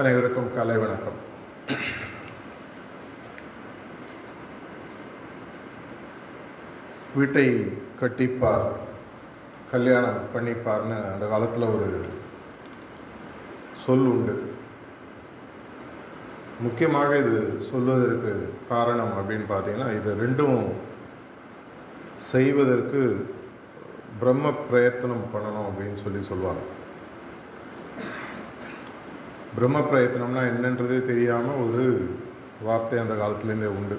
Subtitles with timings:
[0.00, 1.16] அனைவருக்கும் கலை வணக்கம்.
[7.16, 7.44] வீட்டை
[8.00, 8.64] கட்டிப்பார்
[9.72, 11.90] கல்யாணம் பண்ணிப்பார்னு அந்த காலத்தில் ஒரு
[13.84, 14.36] சொல் உண்டு.
[16.66, 17.36] முக்கியமாக இது
[17.70, 18.32] சொல்வதற்கு
[18.72, 20.60] காரணம் அப்படின்னு பார்த்தீங்கன்னா இது ரெண்டும்
[22.32, 23.02] செய்வதற்கு
[24.22, 26.64] பிரம்ம பிரயத்தனம் பண்ணணும் அப்படின்னு சொல்லி சொல்லுவாங்க
[29.56, 32.08] பிரம்ம பிரயத்தனம்னா என்னன்றதே தெரியாமல் ஒரு
[32.62, 33.96] வார்த்தை அந்த காலத்துலேருந்தே உண்டு.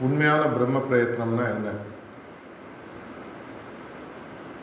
[0.00, 1.70] உண்மையான பிரம்ம பிரயத்தனம்னா என்ன?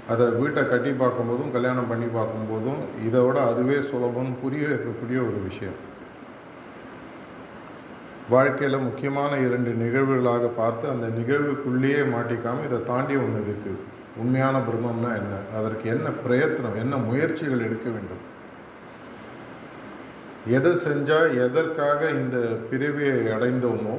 [0.08, 5.78] அதை வீட்டை கட்டி பார்க்கும்போதும் கல்யாணம் பண்ணி பார்க்கும்போதும் இதை விட அதுவே சுலபம் புரிய இருக்கக்கூடிய ஒரு விஷயம்.
[8.30, 15.36] வாழ்க்கையில் முக்கியமான இரண்டு நிகழ்வுகளாக பார்த்து அந்த நிகழ்வுக்குள்ளேயே மாட்டிக்காமல் இதை தாண்டி ஒன்று இருக்குது உண்மையான பிரம்மம்னா என்ன?
[15.58, 18.24] அதற்கு என்ன பிரயத்தனம் என்ன முயற்சிகள் எடுக்க வேண்டும்?
[20.58, 22.38] எதை செஞ்சால் எதற்காக இந்த
[22.70, 23.96] பிறவியை அடைந்தோமோ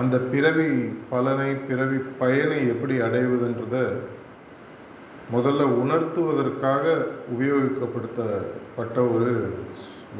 [0.00, 0.68] அந்த பிறவி
[1.10, 3.76] பலனை பிறவி பயனை எப்படி அடைவதுன்றத
[5.34, 6.84] முதல்ல உணர்த்துவதற்காக
[7.34, 9.32] உபயோகிக்கப்படுத்தப்பட்ட ஒரு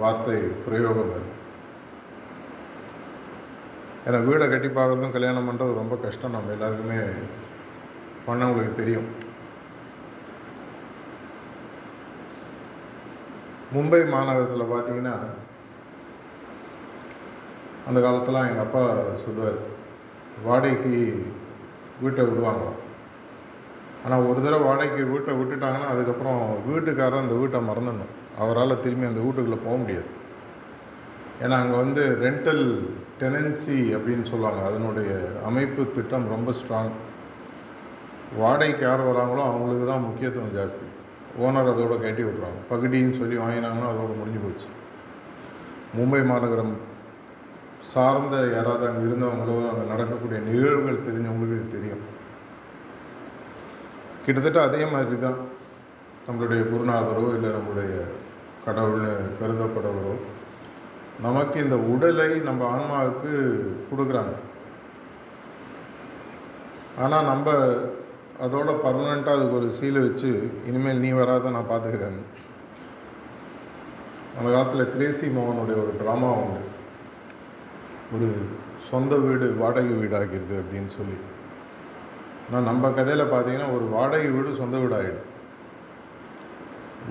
[0.01, 1.31] வார்த்தை பிரயோகம் அது.
[4.07, 6.37] ஏன்னா வீடை கட்டி பார்க்குறதும் கல்யாணம் பண்ணுறது ரொம்ப கஷ்டம்.
[6.37, 7.01] நம்ம எல்லாருக்குமே
[8.27, 9.09] பண்ண உங்களுக்கு தெரியும்.
[13.75, 15.15] மும்பை மாநகரத்தில் பார்த்தீங்கன்னா
[17.89, 18.83] அந்த காலத்தில் எங்கள் அப்பா
[19.23, 19.61] சொல்லுவார்
[20.47, 20.95] வாடகைக்கு
[22.03, 22.81] வீட்டை விடுவாங்களாம்.
[24.05, 28.13] ஆனால் ஒரு தடவை வாடகைக்கு வீட்டை விட்டுட்டாங்கன்னா அதுக்கப்புறம் வீட்டுக்காரர் அந்த வீட்டை மறந்துடணும்.
[28.43, 30.09] அவரால் திரும்பி அந்த வீட்டுக்குள்ளே போக முடியாது.
[31.45, 32.65] ஏன்னா அங்கே வந்து ரெண்டல்
[33.21, 34.61] டெனன்சி அப்படின்னு சொல்லுவாங்க.
[34.69, 35.11] அதனுடைய
[35.51, 36.93] அமைப்பு திட்டம் ரொம்ப ஸ்ட்ராங்
[38.41, 40.87] வாடகைக்கு யார் வராங்களோ அவங்களுக்கு தான் முக்கியத்துவம் ஜாஸ்தி.
[41.45, 42.61] ஓனர் அதோட கட்டி விட்றாங்க.
[42.71, 44.69] பகுடின்னு சொல்லி வாங்கினாங்கன்னா அதோட முடிஞ்சு போச்சு.
[45.97, 46.75] மும்பை மாநகரம்
[47.93, 52.05] சார்ந்த யாராவது அங்கே இருந்தவங்களோ அங்கே நடக்கக்கூடிய நிகழ்வுகள் தெரிஞ்சவங்களுக்கு இது தெரியும்.
[54.25, 55.39] கிட்டத்தட்ட அதே மாதிரி தான்
[56.27, 57.95] நம்மளுடைய குருநாதரோ இல்லை நம்மளுடைய
[58.67, 60.15] கடவுள்னு கருதப்படுவரோ
[61.25, 63.33] நமக்கு இந்த உடலை நம்ம ஆன்மாவுக்கு
[63.89, 64.35] கொடுக்குறாங்க.
[67.03, 67.51] ஆனால் நம்ம
[68.45, 70.31] அதோட பர்மனெண்ட்டாக அதுக்கு ஒரு சீலை வச்சு
[70.67, 72.21] இனிமேல் நீ வராத நான் பார்த்துக்கிறேன்
[74.39, 76.61] அந்த காலத்தில் கிரேசி மோகனுடைய ஒரு ட்ராமா உண்டு.
[78.15, 78.29] ஒரு
[78.91, 81.19] சொந்த வீடு வாடகை வீடாகிறது அப்படின்னு சொல்லி.
[82.47, 85.29] ஆனால் நம்ம கதையில் பார்த்தீங்கன்னா ஒரு வாடகை வீடு சொந்த வீடாகிடும்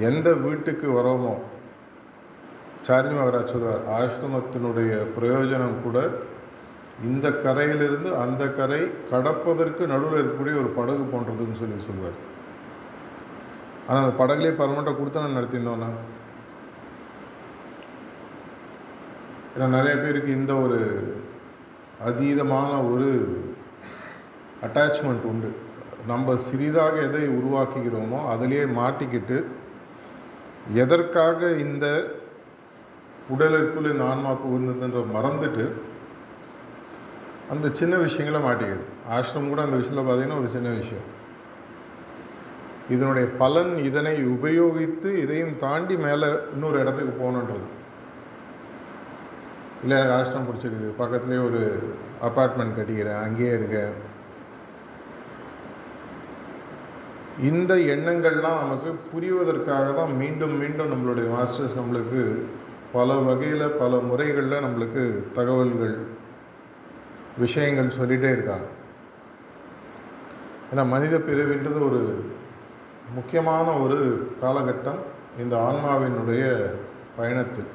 [0.09, 1.33] எந்த வீட்டுக்கு வரோமோ
[2.87, 5.97] சார்ஜி மகராஜ் சொல்வார் ஆசிரமத்தினுடைய பிரயோஜனம் கூட
[7.07, 8.81] இந்த கரையிலிருந்து அந்த கரை
[9.12, 12.18] கடப்பதற்கு நடுவில் இருக்கக்கூடிய ஒரு படகு போன்றதுன்னு சொல்லி சொல்லுவார்
[13.88, 15.90] ஆனால் அந்த படகுலேயே பர்மனெண்ட்டாக கொடுத்து நான் நடத்தியிருந்தோன்னா
[19.53, 20.79] ஏன்னா நிறைய பேருக்கு இந்த ஒரு
[22.02, 23.09] அதீதமான ஒரு
[24.63, 25.50] அட்டாச்மெண்ட் உண்டு.
[26.08, 29.38] நம்ம சிறிதாக எதை உருவாக்குகிறோமோ அதிலேயே மாட்டிக்கிட்டு
[30.75, 31.85] எதற்காக இந்த
[33.29, 35.66] உடலுக்குள் இந்த ஆன்மா புகுந்ததுன்ற மறந்துட்டு
[37.51, 38.84] அந்த சின்ன விஷயங்களை மாட்டிக்குது.
[39.12, 41.19] ஆசிரமம் கூட அந்த விஷயத்தில் பார்த்தீங்கன்னா ஒரு சின்ன விஷயம்.
[42.89, 47.67] இதனுடைய பலன் இதனை உபயோகித்து இதையும் தாண்டி மேலே இன்னொரு இடத்துக்கு போகணுன்றது.
[49.81, 51.01] இல்லை எனக்கு ஆசிரமம் பிடிச்சிருக்கு.
[51.01, 53.22] பக்கத்துலேயே ஒரு அப்பார்ட்மெண்ட் கட்டிக்கிறேன்.
[53.22, 54.09] அங்கேயே இருக்கேன்.
[57.41, 62.41] இந்த எண்ணங்கள்லாம் நமக்கு புரிவதற்காக தான் மீண்டும் மீண்டும் நம்மளுடைய மாஸ்டர்ஸ் நம்மளுக்கு
[62.91, 66.19] பல வகையில் பல முறைகளில் நம்மளுக்கு தகவல்கள்
[67.37, 68.65] விஷயங்கள் சொல்லிகிட்டே இருக்காங்க.
[70.75, 72.31] ஏன்னா மனித பிரிவுன்றது ஒரு
[73.15, 74.99] முக்கியமான ஒரு காலகட்டம்.
[75.39, 76.73] இந்த ஆன்மாவினுடைய
[77.17, 77.65] பயணத்தில்.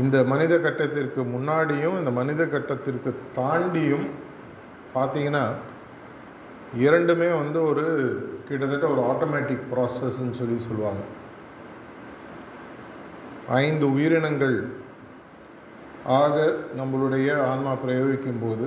[0.00, 4.06] இந்த மனித கட்டத்திற்கு முன்னாடியும் இந்த மனித கட்டத்திற்கு தாண்டியும்
[4.94, 5.48] பார்த்தீங்கன்னா
[6.76, 7.84] இரண்டுமே வந்து ஒரு
[8.48, 11.00] கிட்டத்தட்ட ஒரு ஆட்டோமேட்டிக் ப்ராசஸ்ன்னு சொல்லி சொல்லுவாங்க.
[13.48, 14.72] ஐந்து உயிரினங்கள்
[16.08, 18.66] ஆக நம்மளுடைய ஆன்மா பிரயோகிக்கும் போது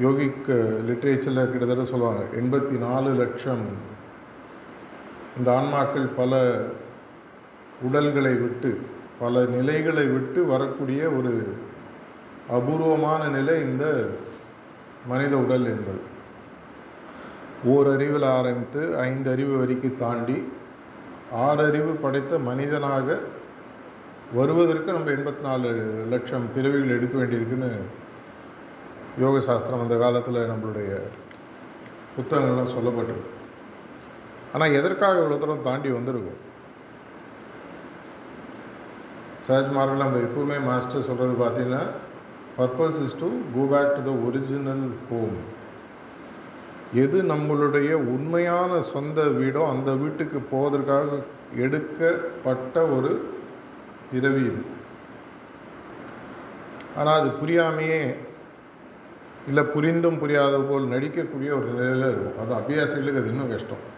[0.00, 0.48] யோகிக்
[0.88, 3.64] லிட்ரேச்சரில் கிட்டத்தட்ட சொல்லுவாங்க எண்பத்தி நாலு லட்சம்
[5.38, 6.34] இந்த ஆன்மாக்கள் பல
[7.82, 8.80] உடல்களை விட்டு
[9.18, 11.32] பல நிலைகளை விட்டு வரக்கூடிய ஒரு
[12.48, 13.84] அபூர்வமான நிலை இந்த
[15.06, 16.02] மனித உடல் என்பது.
[17.64, 20.52] ஓர் அறிவில் ஆரம்பித்து ஐந்து அறிவு வரைக்கும் தாண்டி
[21.34, 23.18] ஆறறிவு படைத்த மனிதனாக
[24.34, 25.68] வருவதற்கு நம்ம எண்பத்தி நாலு
[26.12, 27.70] லட்சம் பிறவிகள் எடுக்க வேண்டியிருக்குன்னு
[29.22, 30.90] யோக சாஸ்திரம் அந்த காலத்தில் நம்மளுடைய
[32.16, 33.32] புத்தகங்கள்லாம் சொல்லப்பட்டிருக்கு.
[34.54, 36.40] ஆனால் எதற்காக இவ்வளோ தூரம் தாண்டி வந்திருக்கும்?
[39.46, 41.84] சஹஜ்மார்கள் நம்ம எப்பவுமே மாஸ்டர் சொல்கிறது பார்த்தீங்கன்னா
[42.58, 45.38] purpose is to go back to the original home
[47.02, 51.22] எது நம்மளுடைய உண்மையான சொந்த வீடோ அந்த வீட்டுக்கு போவதற்காக
[51.64, 53.10] எடுக்கப்பட்ட ஒரு
[54.12, 54.62] இரவி இது.
[56.96, 58.16] ஆனால் அது புரியாமையே
[59.46, 62.38] இல்லை புரிந்தும் புரியாத போல் நடிக்கக்கூடிய ஒரு நிலையில் இருக்கும்.
[62.38, 63.94] அது அபியாசிகளுக்கு அது இன்னும் கஷ்டம்.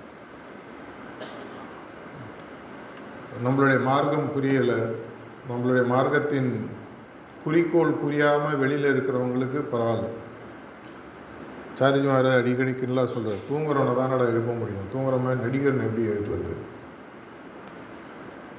[3.45, 4.93] நம்மளுடைய மார்க்கம் புரியலை.
[5.51, 6.71] நம்மளுடைய மார்க்கத்தின்
[7.45, 10.09] குறிக்கோள் புரியாமல் வெளியில் இருக்கிறவங்களுக்கு பரவாயில்ல.
[11.79, 14.89] சாரிஜி மாற அடிக்கடி கிண்டலாக சொல்கிறார் தூங்குறவனை தான் நட எழுப்ப முடியும்?
[14.95, 16.55] தூங்குற மாதிரி நடிகர்னு எப்படி எழுப்புறது?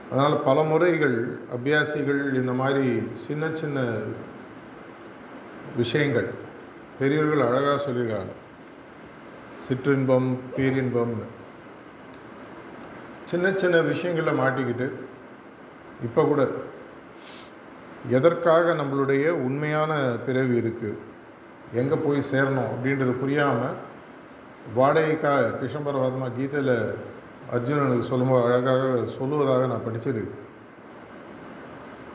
[0.10, 1.18] அதனால் பல முறைகள்
[1.58, 3.80] அபியாசிகள் இந்த மாதிரி சின்ன சின்ன
[5.76, 6.30] விஷயங்கள்
[7.00, 8.32] பெரியவர்கள் அழகாக சொல்லியிருக்காங்க.
[9.68, 11.28] சிற்றின்பம் பேரின்பம்னு
[13.26, 14.88] சின்ன சின்ன விஷயங்களில் மாட்டிக்கிட்டு
[16.04, 16.48] இப்போ கூட
[18.10, 20.98] எதற்காக நம்மளுடைய உண்மையான பிறவி இருக்குது
[21.74, 23.76] எங்கே போய் சேரணும் அப்படின்றது புரியாமல்
[24.76, 26.76] வாடகைக்கா கிருஷ்ணபரவாத்மா கீதையில்
[27.54, 28.84] அர்ஜுனனுக்கு சொல்லும்போது அழகாக
[29.20, 30.36] சொல்லுவதாக நான் படிச்சிருக்கு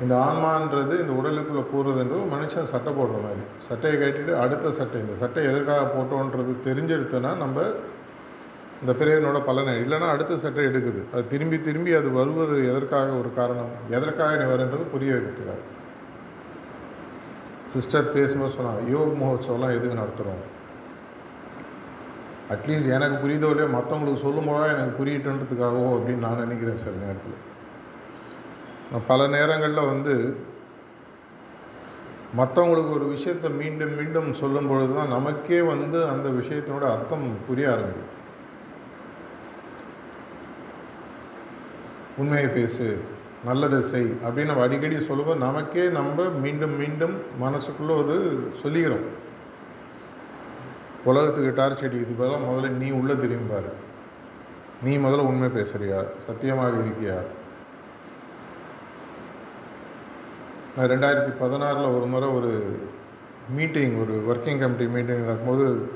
[0.00, 3.42] இந்த ஆன்மான்றது இந்த உடலுக்குள்ளே போடுறதுன்றது ஒரு மனுஷன் சட்டை போடுற மாதிரி.
[3.58, 7.62] சட்டையை கட்டிட்டு அடுத்த சட்டை இந்த சட்டை எதற்காக போட்டோன்றது தெரிஞ்செடுத்தோன்னா நம்ம
[8.80, 11.02] இந்த பிறவினோட பலனை இல்லைன்னா அடுத்த சட்டை எடுக்குது.
[11.12, 13.70] அது திரும்பி திரும்பி அது வருவது எதற்காக ஒரு காரணம்?
[13.90, 15.62] எதற்காக நீ வரன்றது புரிய வைக்கிறதுக்காக.
[17.64, 20.42] சிஸ்டர் பேசும்போது சொன்னாங்க யோக் மகோத்சவம்லாம் எதுக்கு நடத்துகிறோம்
[22.52, 27.38] அட்லீஸ்ட் எனக்கு புரியுதோ இல்லையோ மற்றவங்களுக்கு சொல்லும்போதா எனக்கு புரியட்டுன்றதுக்காகவோ அப்படின்னு நான் நினைக்கிறேன் சில நேரத்தில்.
[28.90, 30.14] நான் பல நேரங்களில் வந்து
[32.40, 38.10] மற்றவங்களுக்கு ஒரு விஷயத்தை மீண்டும் மீண்டும் சொல்லும் பொழுது தான் நமக்கே வந்து அந்த விஷயத்தினோட அர்த்தம் புரிய ஆரம்பிக்குது.
[42.22, 42.86] உண்மையை பேசு
[43.44, 48.16] நல்லதை செய் அப்படின்னு நம்ம அடிக்கடி சொல்லுவோம் நமக்கே நம்ம மீண்டும் மீண்டும் மனசுக்குள்ளே ஒரு
[48.62, 49.06] சொல்லிக்கிறோம்.
[51.04, 53.54] உலகத்துக்கு டார்ச் அடிக்கிறது பதிலாக முதல்ல நீ உள்ளே திரும்பி
[54.84, 57.16] நீ முதல்ல உண்மை பேசுகிறியா சத்தியமாக இருக்கியா?
[60.76, 62.78] நான் ரெண்டாயிரத்தி பதினாறில் ஒரு முறை ஒரு
[63.54, 65.90] மீட்டிங் ஒரு ஒர்க்கிங் கமிட்டி மீட்டிங் நடக்கும்போது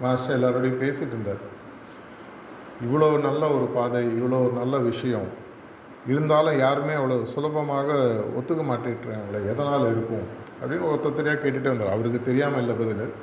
[0.00, 1.50] மாஸ்டர் எல்லாரோடையும் பேசிகிட்டு இருந்தார்.
[2.86, 5.28] இவ்வளோ நல்ல ஒரு பாதை இவ்வளோ ஒரு நல்ல விஷயம்.
[6.06, 7.92] இருந்தாலும் யாருமே அவ்வளோ சுலபமாக
[8.38, 10.26] ஒத்துக்க மாட்டேங்கிறாங்களே எதனால் இருக்கும்?
[10.62, 11.92] அப்படின்னு ஒருத்தரையாக கேட்டுகிட்டே வந்தார்.
[11.92, 13.14] அவருக்கு தெரியாமல் இல்லை பதில்.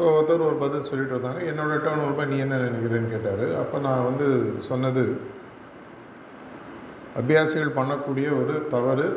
[0.00, 3.42] ஸோ ஒருத்தர் ஒரு பதில் சொல்லிட்டு வந்தாங்க என்னோட டேர்ன் ஒரு நீ என்ன நினைக்கிறேன்னு கேட்டார்.
[3.62, 4.26] அப்போ நான் வந்து
[4.68, 5.02] சொன்னது
[7.20, 9.08] அபியாசிகள் பண்ணக்கூடிய ஒரு தவறு.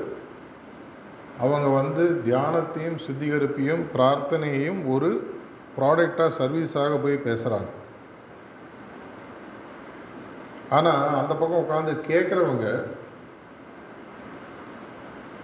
[1.43, 5.11] அவங்க வந்து தியானத்தையும் சுத்திகரிப்பையும் பிரார்த்தனையையும் ஒரு
[5.77, 7.69] ப்ராடக்டாக சர்வீஸாக போய் பேசுகிறாங்க
[10.79, 12.67] ஆனால் அந்த பக்கம் உட்காந்து கேட்குறவங்க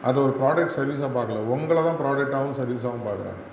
[0.09, 1.45] அதை ஒரு ப்ராடக்ட் சர்வீஸாக பார்க்கல.
[1.55, 3.45] உங்களை தான் ப்ராடக்டாகவும் சர்வீஸாகவும் பார்க்குறாங்க.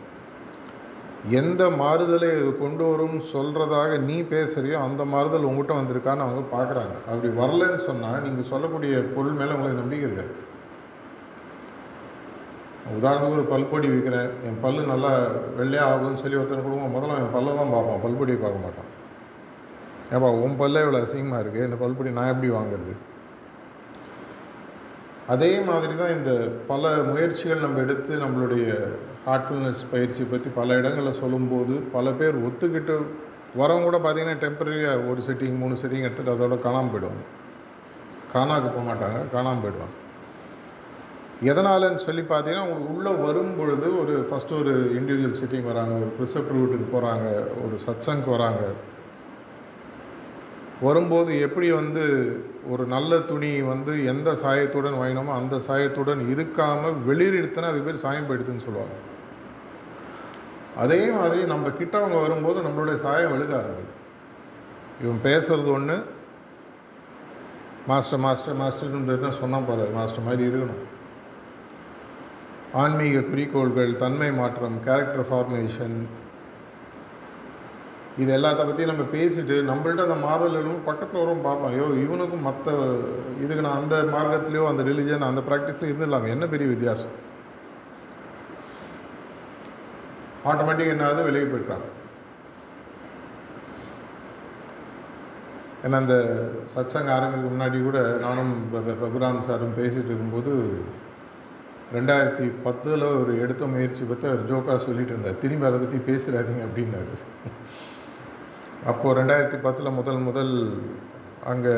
[1.38, 6.94] எந்த மாறுதலை இது கொண்டு வரும்னு சொல்கிறதாக நீ பேசுகிறியோ அந்த மாறுதல் உங்கள்கிட்ட வந்திருக்கான்னு அவங்க பார்க்குறாங்க.
[7.10, 10.34] அப்படி வரலன்னு சொன்னால் நீங்கள் சொல்லக்கூடிய பொருள் மேலே உங்களுக்கு நம்பிக்கை இருக்காது.
[12.98, 15.10] உதாரணத்துக்கு ஒரு பல்பொடி விற்கிறேன் என் பல்லு நல்லா
[15.58, 16.90] வெள்ளையாக ஆகும்னு சொல்லி ஒருத்தனை கொடுங்க.
[16.96, 18.02] முதல்ல என் பல்லை தான் பார்ப்பான்.
[18.04, 18.90] பல்பொடியை பார்க்க மாட்டான்.
[20.14, 22.94] ஏப்பா உன் பல்லே இவ்வளோ அசிங்கமாக இருக்குது இந்த பல்பொடி நான் எப்படி வாங்குறது?
[25.34, 26.32] அதே மாதிரி தான் இந்த
[26.70, 28.66] பல முயற்சிகள் நம்ம எடுத்து நம்மளுடைய
[29.26, 32.96] ஹார்ட்ஃபுல்னஸ் பயிற்சி பற்றி பல இடங்களில் சொல்லும்போது பல பேர் ஒத்துக்கிட்டு
[33.60, 37.22] வரவங்க கூட பார்த்திங்கன்னா டெம்பரரியாக ஒரு செட்டிங் மூணு செட்டிங் எடுத்துகிட்டு அதோட காணாமல் போயிடுவாங்க.
[38.34, 39.94] காணாக்கு போக மாட்டாங்க காணாமல் போயிடுவாங்க.
[41.50, 46.54] எதனாலன்னு சொல்லி பார்த்தீங்கன்னா அவங்களுக்கு உள்ளே வரும் பொழுது ஒரு ஃபஸ்ட்டு ஒரு இண்டிவிஜுவல் சிட்டிங் வராங்க ஒரு ப்ரிசப்ட்
[46.58, 47.26] வீட்டுக்கு போகிறாங்க
[47.64, 48.62] ஒரு சத்சங்க் வராங்க.
[50.86, 52.04] வரும்போது எப்படி வந்து
[52.72, 58.66] ஒரு நல்ல துணி வந்து எந்த சாயத்துடன் வாங்கினோமோ அந்த சாயத்துடன் இருக்காமல் வெளியிடுத்துனா அது பேர் சாயம் போயிடுதுன்னு
[58.68, 58.96] சொல்லுவாங்க.
[60.82, 63.62] அதே மாதிரி நம்ம கிட்ட அவங்க வரும்போது நம்மளுடைய சாயம் வெளுக்க
[65.02, 65.96] இவன் பேசுகிறது ஒன்று
[67.90, 70.84] மாஸ்டர் மாஸ்டர் மாஸ்டர்னு சொன்னால் போகிறது மாஸ்டர் மாதிரி இருக்கணும்.
[72.82, 75.98] ஆன்மீக குறிக்கோள்கள் தன்மை மாற்றம் கேரக்டர் ஃபார்மேஷன்
[78.22, 82.74] இது எல்லாத்த பற்றியும் நம்ம பேசிட்டு நம்மள்ட்ட அந்த மாறுதல் பக்கத்தில் வரும் பார்ப்போம் ஐயோ இவனுக்கும் மற்ற
[83.44, 87.14] இதுக்கு நான் அந்த மார்க்கத்துலேயோ அந்த ரிலிஜன் அந்த ப்ராக்டிஸ்லையும் இல்லாமல் என்ன பெரிய வித்தியாசம்?
[90.50, 91.28] ஆட்டோமேட்டிக் என்ன ஆகுது?
[91.28, 91.88] விலகி போயிட்டாங்க
[95.84, 96.14] ஏன்னா அந்த
[96.74, 100.52] சத்சங்க ஆரம்பிக்கு முன்னாடி கூட நானும் பிரதர் ரகுராம் சாரும் பேசிகிட்டு இருக்கும்போது
[101.96, 105.40] ரெண்டாயிரத்தி பத்தில் ஒரு எடுத்த முயற்சி பற்றி அவர் ஜோக்காக சொல்லிட்டு இருந்தார்.
[105.42, 107.16] திரும்பி அதை பற்றி பேசுகிறாதீங்க அப்படின்னாரு.
[108.90, 110.54] அப்போது ரெண்டாயிரத்தி பத்தில் முதல் முதல்
[111.52, 111.76] அங்கே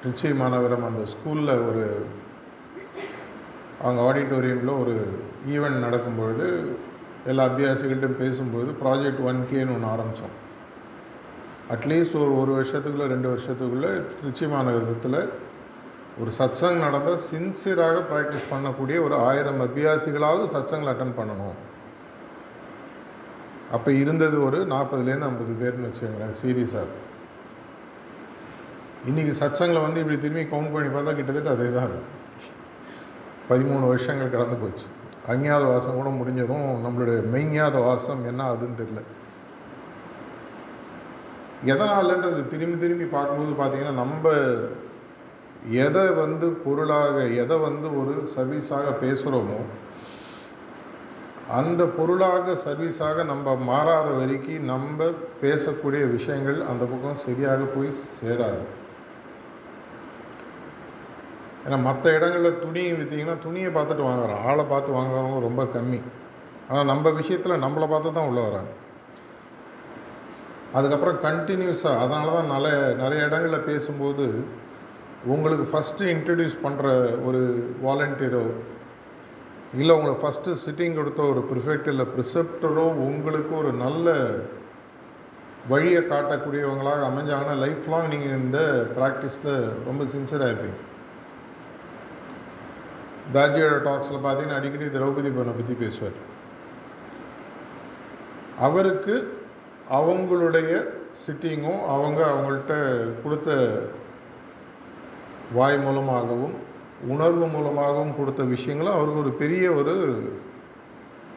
[0.00, 1.84] ட்ரிச்சி மாநகரம் அந்த ஸ்கூலில் ஒரு
[3.82, 4.94] அவங்க ஆடிட்டோரியமில் ஒரு
[5.54, 6.46] ஈவெண்ட் நடக்கும்பொழுது
[7.30, 10.34] எல்லா அபியாசிகள்கிட்டும் பேசும்பொழுது ப்ராஜெக்ட் ஒன் கேன்னு ஒன்று ஆரம்பித்தோம்
[11.74, 15.18] அட்லீஸ்ட் ஒரு ஒரு வருஷத்துக்குள்ளே ரெண்டு வருஷத்துக்குள்ளே திருச்சி மாநகரத்தில்
[16.20, 21.56] ஒரு சத்சங் நடந்தால் சின்சியராக ப்ராக்டிஸ் பண்ணக்கூடிய ஒரு ஆயிரம் அபியாசிகளாவது சத்சங்கில் அட்டன் பண்ணணும்.
[23.76, 26.94] அப்போ இருந்தது ஒரு நாற்பதுலேருந்து ஐம்பது பேர்னு வச்சுக்கோங்களேன் சீரியஸாக
[29.10, 32.12] இன்றைக்கி சச்சங்கில் வந்து இப்படி திரும்பி கவுண்ட் பண்ணி பார்த்தா கிட்டத்தட்ட அதே தான் இருக்கும்.
[33.50, 34.86] பதிமூணு வருஷங்கள் கடந்து போச்சு.
[35.32, 39.02] அஞ்ஞாத வாசம் கூட முடிஞ்சிடும் நம்மளுடைய மெய்ஞாத வாசம் என்ன ஆகுதுன்னு தெரியல.
[41.72, 44.32] எதனாலன்றது திரும்பி திரும்பி பார்க்கும்போது பார்த்தீங்கன்னா நம்ம
[45.86, 49.58] எதை வந்து பொருளாக எதை வந்து ஒரு சர்வீஸாக பேசுகிறோமோ
[51.58, 55.08] அந்த பொருளாக சர்வீஸாக நம்ம மாறாத வரைக்கும் நம்ம
[55.42, 57.90] பேசக்கூடிய விஷயங்கள் அந்த பக்கம் சரியாக போய்
[58.20, 58.64] சேராது.
[61.66, 66.00] ஏன்னா மற்ற இடங்களில் துணி விற்றீங்கன்னா துணியை பார்த்துட்டு வாங்குறோம் ஆளை பார்த்து வாங்குறவங்க ரொம்ப கம்மி.
[66.68, 68.70] ஆனால் நம்ம விஷயத்தில் நம்மளை பார்த்து தான் உள்ளே வராங்க.
[70.76, 74.26] அதுக்கப்புறம் கண்டினியூஸாக அதனால தான் நிறைய நிறைய இடங்களில் பேசும்போது
[75.34, 76.86] உங்களுக்கு ஃபஸ்ட்டு இன்ட்ரடியூஸ் பண்ணுற
[77.28, 77.42] ஒரு
[77.84, 78.44] வாலண்டியரோ
[79.80, 84.14] இல்லை உங்களுக்கு ஃபஸ்ட்டு சிட்டிங் கொடுத்த ஒரு ப்ரிஃபெக்ட் இல்லை ப்ரிசெப்டரோ உங்களுக்கு ஒரு நல்ல
[85.72, 88.58] வழியை காட்டக்கூடியவங்களாக அமைஞ்சாங்கன்னா லைஃப் லாங் நீங்கள் இந்த
[88.98, 89.54] ப்ராக்டிஸில்
[89.88, 90.78] ரொம்ப சின்சியராக இருப்பீங்க.
[93.34, 96.18] தாஜியோட டாக்ஸில் பார்த்தீங்கன்னா அடிக்கடி திரௌபதி பொண்ணை பற்றி பேசுவார்.
[98.58, 99.44] அவருக்கு
[99.90, 100.70] அவங்களுடைய
[101.26, 102.72] சிட்டிங்கும் அவங்க அவங்கள்ட்ட
[103.22, 103.78] கொடுத்த
[105.52, 106.54] வாய் மூலமாகவும்
[107.08, 109.94] உணர்வு மூலமாகவும் கொடுத்த விஷயங்களும் அவருக்கு ஒரு பெரிய ஒரு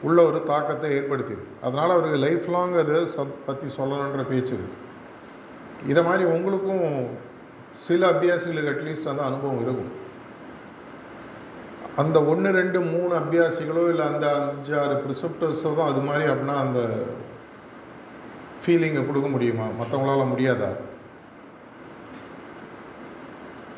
[0.01, 4.60] உள்ள ஒரு தாக்கத்தை ஏற்படுத்தியிருக்கு அதனால் அவருக்கு லைஃப் லாங் அதை சப் பற்றி சொல்லணுன்ற பேச்சு
[5.88, 7.08] இதை மாதிரி உங்களுக்கும்
[7.77, 10.08] சில அபியாசிகளுக்கு அட்லீஸ்ட் அந்த அனுபவம் இருக்கும்.
[12.01, 16.82] அந்த ஒன்று ரெண்டு மூணு அபியாசிகளோ இல்லை அந்த அஞ்சு ஆறு ப்ரிசப்டர்ஸோ தான் அது மாதிரி அப்படின்னா அந்த
[18.62, 19.65] ஃபீலிங்கை கொடுக்க முடியுமா?
[19.79, 20.70] மற்றவங்களால முடியாதா?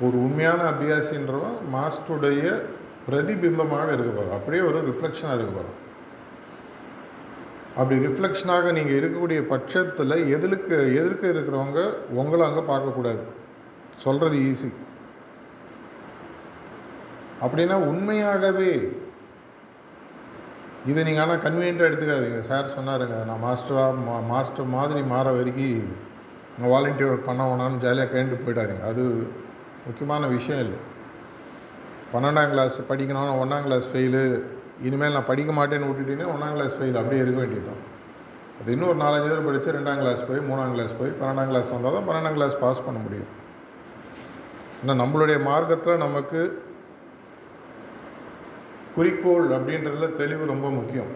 [0.06, 2.44] ஒரு உண்மையான அபியாசின்றவன் மாஸ்டருடைய
[3.08, 5.78] பிரதிபிம்பமாக இருக்க போகிறோம் அப்படியே ஒரு ரிஃப்ளெக்ஷனாக இருக்க போகிறோம்
[7.76, 11.82] அப்படி ரிஃப்ளெக்ஷனாக நீங்கள் இருக்கக்கூடிய பட்சத்தில் எதிலுக்கு எதிர்க்க இருக்கிறவங்க
[12.20, 13.22] உங்களை அங்கே பார்க்கக்கூடாது.
[13.96, 14.70] சொல்கிறது ஈஸி
[17.46, 18.74] அப்படின்னா உண்மையாகவே
[20.90, 22.40] இதை நீங்கள் ஆனால் கன்வீனியண்ட்டாக எடுத்துக்காதீங்க.
[22.50, 25.92] சார் சொன்னாருங்க நான் மாஸ்டராக மா மாஸ்டர் மாதிரி மாற வரைக்கும்
[26.58, 28.86] நான் வாலண்டியர் பண்ண வேணாம்னு ஜாலியாக கேண்டு போயிடாதீங்க.
[28.92, 29.04] அது
[29.86, 30.80] முக்கியமான விஷயம் இல்லை.
[32.14, 34.24] பன்னெண்டாம் கிளாஸ் படிக்கணும்னா ஒன்றாம் கிளாஸ் ஃபெயிலு
[34.88, 37.84] இனிமேல் நான் படிக்க மாட்டேன்னு விட்டுட்டீங்கன்னா ஒன்றாம் கிளாஸ் ஃபெயில் அப்படியே இருக்க வேண்டியது தான்
[38.60, 41.96] அது இன்னும் ஒரு நாலஞ்சு பேர் படித்து ரெண்டாம் கிளாஸ் போய் மூணாம் கிளாஸ் போய் பன்னெண்டாம் கிளாஸ் வந்தால்
[41.98, 43.30] தான் பன்னெண்டாம் கிளாஸ் பாஸ் பண்ண முடியும்.
[44.82, 46.42] ஏன்னா நம்மளுடைய மார்க்கத்தில் நமக்கு
[48.96, 51.12] குறிக்கோள் அப்படின்றதுல தெளிவு ரொம்ப முக்கியம்.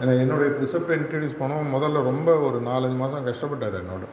[0.00, 4.04] ஏன்னா என்னுடைய ப்ரிசெப்டை இன்ட்ரடியூஸ் பண்ணவும் முதல்ல ரொம்ப ஒரு நாலஞ்சு மாதம் கஷ்டப்பட்டார் என்னோட.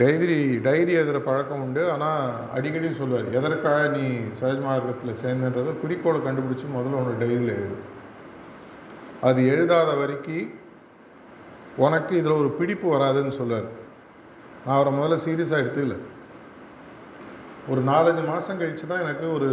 [0.00, 1.82] டைரி டைரி எழுதுகிற பழக்கம் உண்டு.
[1.92, 2.20] ஆனால்
[2.56, 4.04] அடிக்கடி சொல்லுவார் எதற்காக நீ
[4.40, 7.78] சகஜ மார்க்கத்தில் சேர்ந்துன்றதை குறிக்கோளை கண்டுபிடிச்சி முதல்ல உன்னோட டைரியில் எழுது.
[9.28, 10.48] அது எழுதாத வரைக்கும்
[11.84, 13.68] உனக்கு இதில் ஒரு பிடிப்பு வராதுன்னு சொல்லுவார்.
[14.64, 15.96] நான் அவரை முதல்ல சீரியஸாக எடுத்துக்கல.
[17.68, 19.50] ஒரு நாலஞ்சு மாதம் கழித்து தான் எனக்கு ஒரு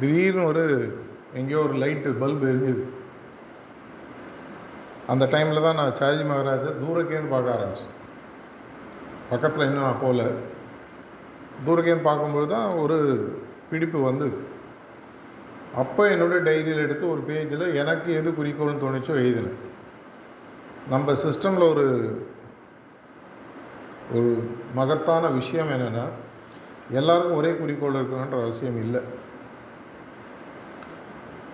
[0.00, 0.64] திடீர்னு ஒரு
[1.38, 2.84] எங்கேயோ ஒரு லைட்டு பல்பு எரிஞ்சுது.
[5.12, 7.94] அந்த டைமில் தான் நான் சார்ஜி மகாராஜை தூரக்கேந்து பார்க்க ஆரம்பிச்சேன்.
[9.30, 10.22] பக்கத்தில் இன்னும் நான் போகல.
[11.66, 12.98] தூரக்கேந்து பார்க்கும்போது தான் ஒரு
[13.70, 14.36] பிடிப்பு வந்தது.
[15.76, 19.58] அப்போ என்னோடய டைரியில் எடுத்து ஒரு பேஜில் எனக்கு எது குறிக்கோள்னு தோணுச்சோ எழுதினேன்.
[20.88, 21.86] நம்ம சிஸ்டமில் ஒரு
[24.16, 24.30] ஒரு
[24.74, 26.04] மகத்தான விஷயம் என்னென்னா
[26.90, 29.00] எல்லாருக்கும் ஒரே குறிக்கோள் இருக்கணுன்ற அவசியம் இல்லை.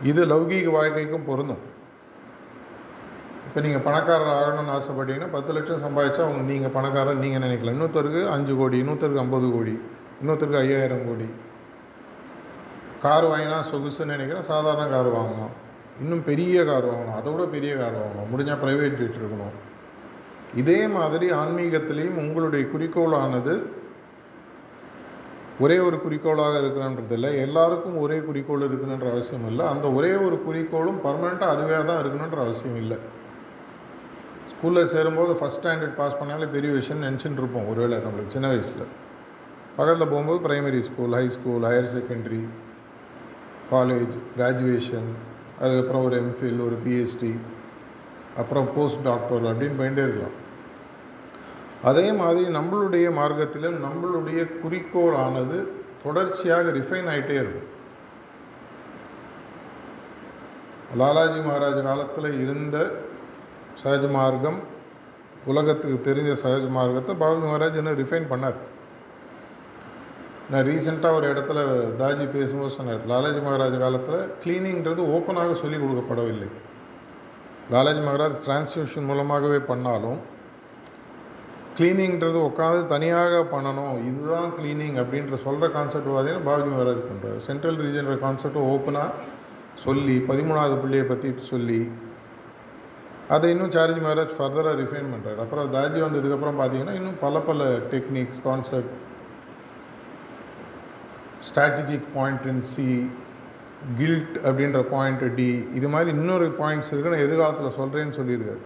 [0.03, 1.63] இது லௌகீக வாழ்க்கைக்கும் பொருந்தும்.
[3.47, 8.57] இப்போ நீங்கள் பணக்காரர் ஆகணும்னு ஆசைப்பட்டீங்கன்னா பத்து லட்சம் சம்பாதிச்சா அவங்க நீங்கள் பணக்காரர் நீங்கள் நினைக்கலாம் இன்னொருத்தருக்கு அஞ்சு
[8.57, 9.81] கோடி இன்னொருத்தருக்கு ஐம்பது கோடி
[10.23, 11.29] இன்னொருத்தருக்கு ஐயாயிரம் கோடி.
[13.03, 15.55] கார் வாங்கினா சொகுசுன்னு நினைக்கிறேன் சாதாரண கார் வாங்கணும்.
[16.01, 17.15] இன்னும் பெரிய கார் வாங்கணும்.
[17.15, 18.29] அதை விட பெரிய கார் வாங்கணும்.
[18.33, 19.55] முடிஞ்சால் ப்ரைவேட் ஜெட் இருக்கணும்.
[20.55, 23.67] இதே மாதிரி ஆன்மீகத்திலையும் உங்களுடைய குறிக்கோளானது
[25.61, 29.67] ஒரே ஒரு குறிக்கோளாக இருக்கணுன்றதில்லை எல்லாருக்கும் ஒரே குறிக்கோள் இருக்கணுன்ற அவசியம் இல்லை.
[29.67, 32.99] அந்த ஒரே ஒரு குறிக்கோளும் பர்மனெண்ட்டாக அதுவே தான் இருக்கணுன்ற அவசியம் இல்லை.
[34.53, 37.69] ஸ்கூலில் சேரும்போது ஃபஸ்ட் ஸ்டாண்டர்ட் பாஸ் பண்ணாலே பெரிய விஷயம்னு நினச்சின்னு இருப்போம்.
[37.69, 38.85] ஒருவேளை நம்மளுக்கு சின்ன வயசில்.
[39.77, 42.43] பக்கத்தில் போகும்போது primary school high school higher secondary
[43.73, 45.11] college graduation
[45.61, 47.35] அதுக்கப்புறம் ஒரு எம்ஃபில் ஒரு பிஹெச்டி
[48.37, 50.37] அப்புறம் போஸ்ட் டாக்டர் அப்படின்னு போயிட்டே இருக்கலாம்.
[51.91, 55.59] அதே மாதிரி நம்மளுடைய மார்க்கத்திலும் நம்மளுடைய குறிக்கோள் ஆனது
[56.03, 57.69] தொடர்ச்சியாக ரிஃபைன் ஆகிட்டே இருக்கும்.
[61.01, 62.77] லாலாஜி மகாராஜ் காலத்தில் இருந்த
[63.83, 64.61] சஹஜ மார்க்கம்
[65.45, 68.59] உலகத்துக்கு தெரிஞ்ச சஹஜ் மார்க்கத்தை பாபு மகாராஜ் இன்னும் ரிஃபைன் பண்ணார்.
[70.51, 71.59] நான் ரீசெண்டாக ஒரு இடத்துல
[72.01, 76.49] தாஜி பேசும்போது சொன்னார் லாலாஜி மகாராஜ் காலத்தில் க்ளீனிங்கிறது ஓப்பனாக சொல்லிக் கொடுக்கப்படவில்லை.
[77.75, 80.21] லாலாஜி மகாராஜ் டிரான்ஸ்மிஷன் மூலமாகவே பண்ணாலும்
[81.79, 83.95] க்ளீனிங்கிறது உட்காந்து தனியாக பண்ணணும்.
[84.09, 89.11] இதுதான் க்ளீனிங் அப்படின்ற சொல்கிற கான்செப்ட் பார்த்தீங்கன்னா பாபுஜி மகாராஜ் பண்ணுறாரு சென்ட்ரல் ரீஜன்ற கான்செப்ட் ஓப்பனாக
[89.85, 91.81] சொல்லி பதிமூணாவது பிள்ளையை பற்றி சொல்லி
[93.35, 98.41] அதை இன்னும் சார்ஜி மகாராஜ் ஃபர்தராக ரிஃபைன் பண்ணுறாரு அப்புறம் தாஜி வந்ததுக்கப்புறம் பார்த்தீங்கன்னா இன்னும் பல பல techniques
[98.47, 98.95] concept
[101.49, 102.87] strategic point in C
[104.01, 108.63] கில்ட் அப்படின்ற பாயிண்ட் டி இது மாதிரி இன்னொரு பாயிண்ட்ஸ் இருக்குன்னு எதிர்காலத்தில் சொல்கிறேன்னு சொல்லியிருக்காரு.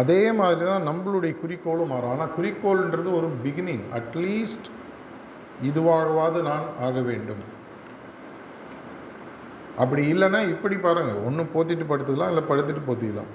[0.00, 2.12] அதே மாதிரி தான் நம்மளுடைய குறிக்கோளும் மாறும்.
[2.14, 4.68] ஆனால் குறிக்கோள்ன்றது ஒரு பிகினிங் அட்லீஸ்ட்
[5.68, 7.42] இதுவாகவாது நான் ஆக வேண்டும்.
[9.82, 13.30] அப்படி இல்லைன்னா இப்படி பாருங்கள் ஒன்று போத்திட்டு படுத்துக்கலாம் இல்லை படுத்துட்டு போத்திக்கலாம்.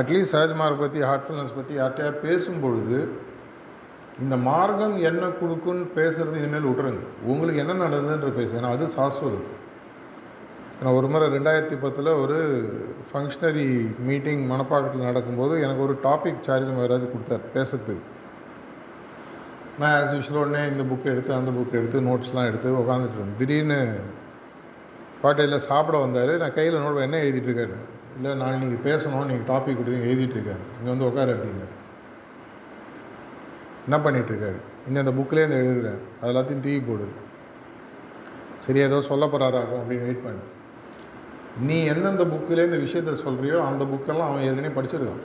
[0.00, 2.98] அட்லீஸ்ட் சஹஜ்மார்க் பற்றி ஹார்ட்ஃபுல்னஸ் பற்றி யார்கிட்டயா பேசும்பொழுது
[4.22, 7.04] இந்த மார்க்கம் என்ன கொடுக்குன்னு பேசுகிறது இனிமேல் விட்டுருங்க.
[7.30, 9.46] உங்களுக்கு என்ன நடந்ததுன்ற பேசுவேன் அது சாஸ்வதம்.
[10.80, 12.36] நான் ஒரு முறை ரெண்டாயிரத்தி பத்தில் ஒரு
[13.08, 13.66] ஃபங்க்ஷனரி
[14.08, 18.04] மீட்டிங் மணப்பாக்கத்தில் நடக்கும்போது எனக்கு ஒரு டாபிக் சார்ஜ் யாராவது கொடுத்தார் பேசுறதுக்கு.
[19.80, 23.38] நான் ஆஸ் யூஷுவல் உடனே இந்த புக் எடுத்து அந்த புக் எடுத்து நோட்ஸ்லாம் எடுத்து உட்காந்துட்டு இருந்தேன்.
[23.40, 23.78] திடீர்னு
[25.22, 26.32] பாட்டையில் சாப்பிட வந்தார்.
[26.42, 27.76] நான் கையில் நோட் என்ன எழுதிட்டுருக்காரு
[28.16, 29.26] இல்லை நான் நீங்கள் பேசணும்.
[29.30, 31.74] நீங்கள் டாபிக் கொடுத்து எழுதிட்டு இங்கே வந்து உட்காரு அப்படின்னாரு.
[33.86, 37.06] என்ன பண்ணிகிட்ருக்காரு இந்த அந்த புக்கிலே இந்த எழுதுகிறேன் அது எல்லாத்தையும் தூக்கி போடு.
[38.66, 40.50] சரி ஏதோ சொல்ல போகிறாராக்கும் அப்படின்னு வெயிட் பண்ணேன்.
[41.60, 45.22] நீ எந்தெந்த புக்கில் இந்த விஷயத்த சொல்கிறியோ அந்த புக்கெல்லாம் அவன் ஏற்கனவே படிச்சிருக்கான்.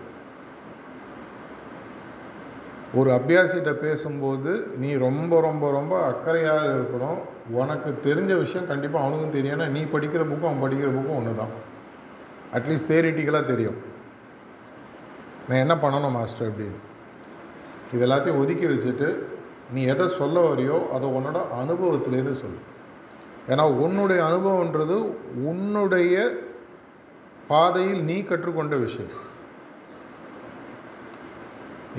[2.93, 7.17] ஒரு அபியாசிகிட்ட பேசும்போது நீ ரொம்ப ரொம்ப ரொம்ப அக்கறையாக இருக்கணும்.
[7.51, 9.71] உனக்கு தெரிஞ்ச விஷயம் கண்டிப்பாக அவனுக்கும் தெரியும்.
[9.71, 11.54] நீ படிக்கிற புக்கும் அவன் படிக்கிற புக்கும் ஒன்று தான்
[12.54, 13.75] அட்லீஸ்ட் தேரிட்டிக்கலாக தெரியும்.
[15.47, 16.80] நான் என்ன பண்ணணும் மாஸ்டர் அப்படின்னு?
[17.93, 19.19] இது எல்லாத்தையும் ஒதுக்கி வச்சுட்டு
[19.73, 22.60] நீ எதை சொல்ல வரியோ அதை உன்னோட அனுபவத்திலேருந்து சொல்லு.
[23.51, 24.97] ஏன்னா உன்னுடைய அனுபவன்றது
[25.51, 26.15] உன்னுடைய
[27.51, 29.15] பாதையில் நீ கற்றுக்கொண்ட விஷயம்.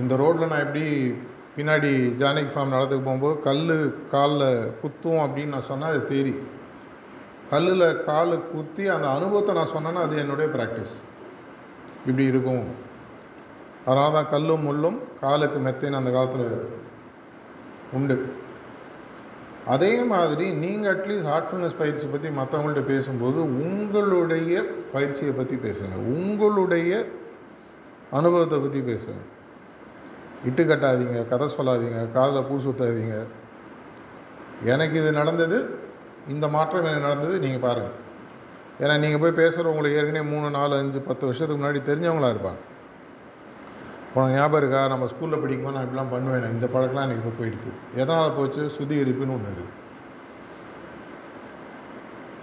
[0.00, 0.84] இந்த ரோட்டில் நான் எப்படி
[1.56, 3.64] பின்னாடி ஜானகி ஃபார்ம் நடத்துக்கு போகும்போது கல்
[4.12, 4.48] காலில்
[4.82, 6.34] குத்தும் அப்படின்னு நான் சொன்னால் அது தேரி.
[7.52, 10.92] கல்லில் காலு குத்தி அந்த அனுபவத்தை நான் சொன்னேன்னா அது என்னுடைய ப்ராக்டிஸ்
[12.06, 12.64] இப்படி இருக்கும்.
[13.86, 16.48] அதனால தான் கல்லும் முள்ளும் காலுக்கு மெத்தைன்னு அந்த காலத்தில்
[17.98, 18.16] உண்டு.
[19.72, 24.62] அதே மாதிரி நீங்கள் அட்லீஸ்ட் ஹார்ட்ஃபுல்னஸ் பயிற்சி பற்றி மற்றவங்கள்ட்ட பேசும்போது உங்களுடைய
[24.94, 25.96] பயிற்சியை பற்றி பேசுங்க.
[26.14, 26.90] உங்களுடைய
[28.18, 29.20] அனுபவத்தை பற்றி பேசுங்க.
[30.48, 33.16] இட்டு கட்டாதீங்க கதை சொல்லாதீங்க காதில் பூ சுத்தாதீங்க.
[34.72, 35.58] எனக்கு இது நடந்தது
[36.34, 37.96] இந்த மாற்றம் எனக்கு நடந்தது நீங்கள் பாருங்கள்
[38.82, 42.60] ஏன்னா நீங்கள் போய் பேசுகிறவங்களுக்கு ஏற்கனவே மூணு நாலு அஞ்சு பத்து வருஷத்துக்கு முன்னாடி தெரிஞ்சவங்களா இருப்பாங்க.
[44.14, 44.80] உனக்கு ஞாபகம் இருக்கா?
[44.92, 46.46] நம்ம ஸ்கூலில் படிக்கும்போது நான் இப்படிலாம் பண்ணுவேன்.
[46.56, 47.70] இந்த பழக்கம்லாம் எனக்கு இப்போ போயிடுது
[48.00, 48.62] எதனால் போச்சு?
[48.76, 49.76] சுத்திகரிப்புன்னு ஒன்று இருக்குது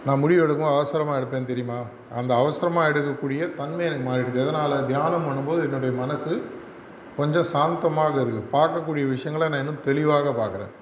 [0.07, 1.79] நான் முடிவு எடுக்கும் அவசரமாக எடுப்பேன் தெரியுமா?
[2.19, 4.43] அந்த அவசரமாக எடுக்கக்கூடிய தன்மை எனக்கு மாறிடுது.
[4.43, 4.75] எதனால்?
[4.91, 6.33] தியானம் பண்ணும்போது என்னுடைய மனசு
[7.17, 10.73] கொஞ்சம் சாந்தமாக இருக்குது பார்க்கக்கூடிய விஷயங்களை நான் இன்னும் தெளிவாக பார்க்குறேன்.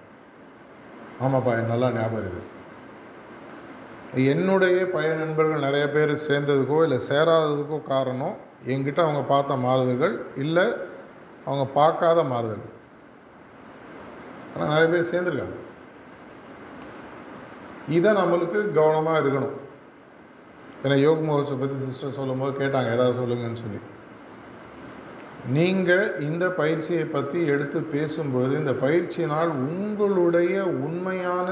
[1.25, 2.51] ஆமாப்பா எனக்கு நல்லா ஞாபகம் இருக்குது
[4.33, 10.65] என்னுடைய பழைய நண்பர்கள் நிறைய பேர் சேர்ந்ததுக்கோ இல்லை சேராததுக்கோ காரணம் என்கிட்ட அவங்க பார்த்த மாறுதல்கள் இல்லை
[11.45, 12.73] அவங்க பார்க்காத மாறுதல்கள்.
[14.53, 15.57] ஆனால் நிறைய பேர் சேர்ந்துருக்காங்க.
[17.97, 19.55] இதை நம்மளுக்கு கவனமாக இருக்கணும்.
[20.83, 23.79] ஏன்னா யோக மகோத்சவ பற்றி சிஸ்டர் சொல்லும்போது கேட்டாங்க ஏதாவது சொல்லுங்கன்னு சொல்லி.
[25.55, 30.53] நீங்கள் இந்த பயிற்சியை பற்றி எடுத்து பேசும்பொழுது இந்த பயிற்சியினால் உங்களுடைய
[30.85, 31.49] உண்மையான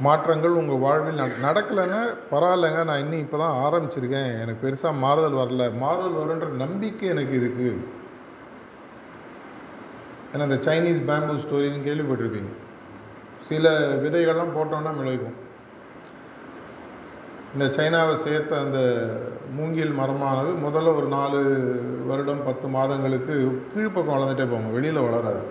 [0.00, 2.00] மாற்றங்கள் உங்கள் வாழ்வில் நட நடக்கலைன்னா
[2.30, 2.84] பரவாயில்லைங்க.
[2.84, 4.30] நான் இன்னும் இப்போ தான் ஆரம்பிச்சிருக்கேன்.
[4.42, 5.64] எனக்கு பெருசாக மாறுதல் வரல.
[5.82, 8.00] மாறுதல் வருன்ற நம்பிக்கை எனக்கு இருக்குது
[10.32, 12.52] ஏன்னா இந்த சைனீஸ் பேம்பு ஸ்டோரின்னு கேள்விப்பட்டிருப்பீங்க.
[13.48, 13.70] சில
[14.02, 15.38] விதைகள்லாம் போட்டோன்னா விளைவிக்கும்
[17.54, 18.78] இந்த சைனாவை சேர்த்த அந்த
[19.56, 21.40] மூங்கில் மரமானது முதல்ல ஒரு நாலு
[22.10, 23.34] வருடம் பத்து மாதங்களுக்கு
[23.72, 25.42] கீழ்ப்பக்கம் வளர்ந்துட்டே போங்க வெளியில் வளராது.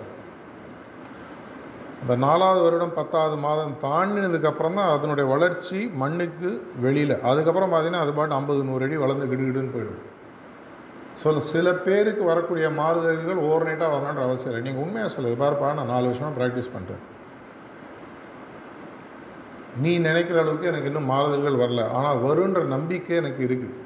[2.02, 6.48] அந்த நாலாவது வருடம் பத்தாவது மாதம் தாண்டினதுக்கப்புறம் தான் அதனுடைய வளர்ச்சி மண்ணுக்கு
[6.84, 7.14] வெளியில்.
[7.30, 10.00] அதுக்கப்புறம் பார்த்தீங்கன்னா அது பாட்டு ஐம்பது நூறு அடி வளர்ந்து கிடுகிடுன்னு போயிடும்.
[11.20, 14.62] ஸோ சில பேருக்கு வரக்கூடிய மாறுதல்கள் ஓவர் நைட்டாக வரணுன்ற அவசியம் இல்லை.
[14.66, 17.02] நீங்கள் உண்மையாக சொல்லுது பாருப்பா நான் நாலு வருஷமாக ப்ராக்டிஸ் பண்ணுறேன்
[19.82, 21.84] நீ நினைக்கிற அளவுக்கு எனக்கு இன்னும் மாறுதல்கள் வரல.
[21.98, 23.78] ஆனால் வருன்ற நம்பிக்கை எனக்கு இருக்குது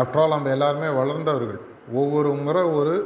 [0.00, 1.60] ஆஃப்டர் ஆல் நம்ம எல்லாருமே வளர்ந்தவர்கள்.
[2.00, 2.96] ஒவ்வொரு முறை ஒரு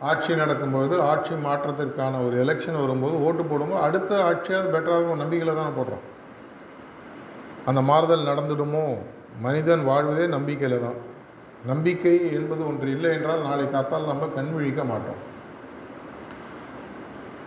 [0.00, 5.72] ஆட்சி நடக்கும்போது ஆட்சி மாற்றத்திற்கான ஒரு எலெக்ஷன் வரும்போது ஓட்டு போடும்போது அடுத்த ஆட்சியாவது பெட்டராக இருக்கும் நம்பிக்கையில் தானே
[5.78, 6.04] போடுறோம்.
[7.66, 8.98] அந்த மாறுதல் நடந்துடுமோ?
[9.40, 10.98] மனிதன் வாழ்வதே நம்பிக்கையில் தான்.
[11.66, 15.20] நம்பிக்கை என்பது ஒன்று இல்லை என்றால் நாளை காத்தால் நம்ம கண் விழிக்க மாட்டோம்.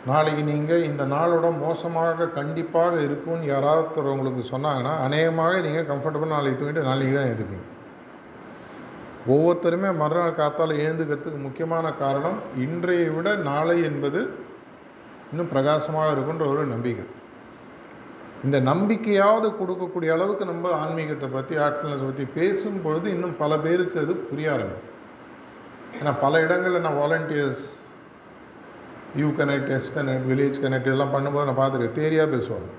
[0.06, 6.82] நாளைக்கு நீங்கள் இந்த நாளோட மோசமாக கண்டிப்பாக இருக்கும்னு யாராவது உங்களுக்கு சொன்னாங்கன்னா அநேகமாக நீங்கள் கம்ஃபர்டபுள் நாளைக்கு தூங்கிட்டு
[6.82, 7.76] நாளைக்கு தான் எதுப்பீங்க
[9.32, 14.20] ஒவ்வொருத்தருமே மறுநாள் காத்தால் எழுந்துக்கிறதுக்கு முக்கியமான காரணம் இன்றைய விட நாளை என்பது
[15.32, 17.06] இன்னும் பிரகாசமாக இருக்குன்ற ஒரு நம்பிக்கை.
[18.46, 24.16] இந்த நம்பிக்கையாவது கொடுக்கக்கூடிய அளவுக்கு நம்ம ஆன்மீகத்தை பற்றி ஆர்ட்ஃபுல்னஸ் பற்றி பேசும் பொழுது இன்னும் பல பேருக்கு அது
[24.30, 24.94] புரிய ஆரம்பிக்கும்.
[26.00, 27.64] ஏன்னா பல இடங்களில் நான் volunteers
[29.22, 32.70] U connect S connect village connect இதெல்லாம் பண்ணும்போது நான் பார்த்துருக்கேன் தேரியாக பேசுவாங்க.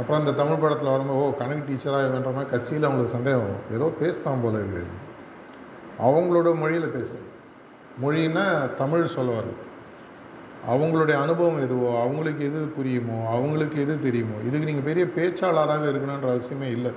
[0.00, 4.42] அப்புறம் அந்த தமிழ் படத்தில் வரும்போது ஓ கணக்கு டீச்சராக வேண்ட மாதிரி கட்சியில் அவங்களுக்கு சந்தேகம் ஏதோ பேசினான்
[4.42, 4.92] போல இருக்குது
[5.98, 7.18] அவங்களோட மொழியில் பேசு
[8.02, 9.50] மொழின்னா தமிழ் சொல்லுவார்
[10.66, 16.68] அவங்களுடைய அனுபவம் எதுவோ அவங்களுக்கு எது புரியுமோ அவங்களுக்கு எது தெரியுமோ இதுக்கு நீங்கள் பெரிய பேச்சாளராக இருக்கணுன்ற அவசியமே
[16.70, 16.92] இல்லை.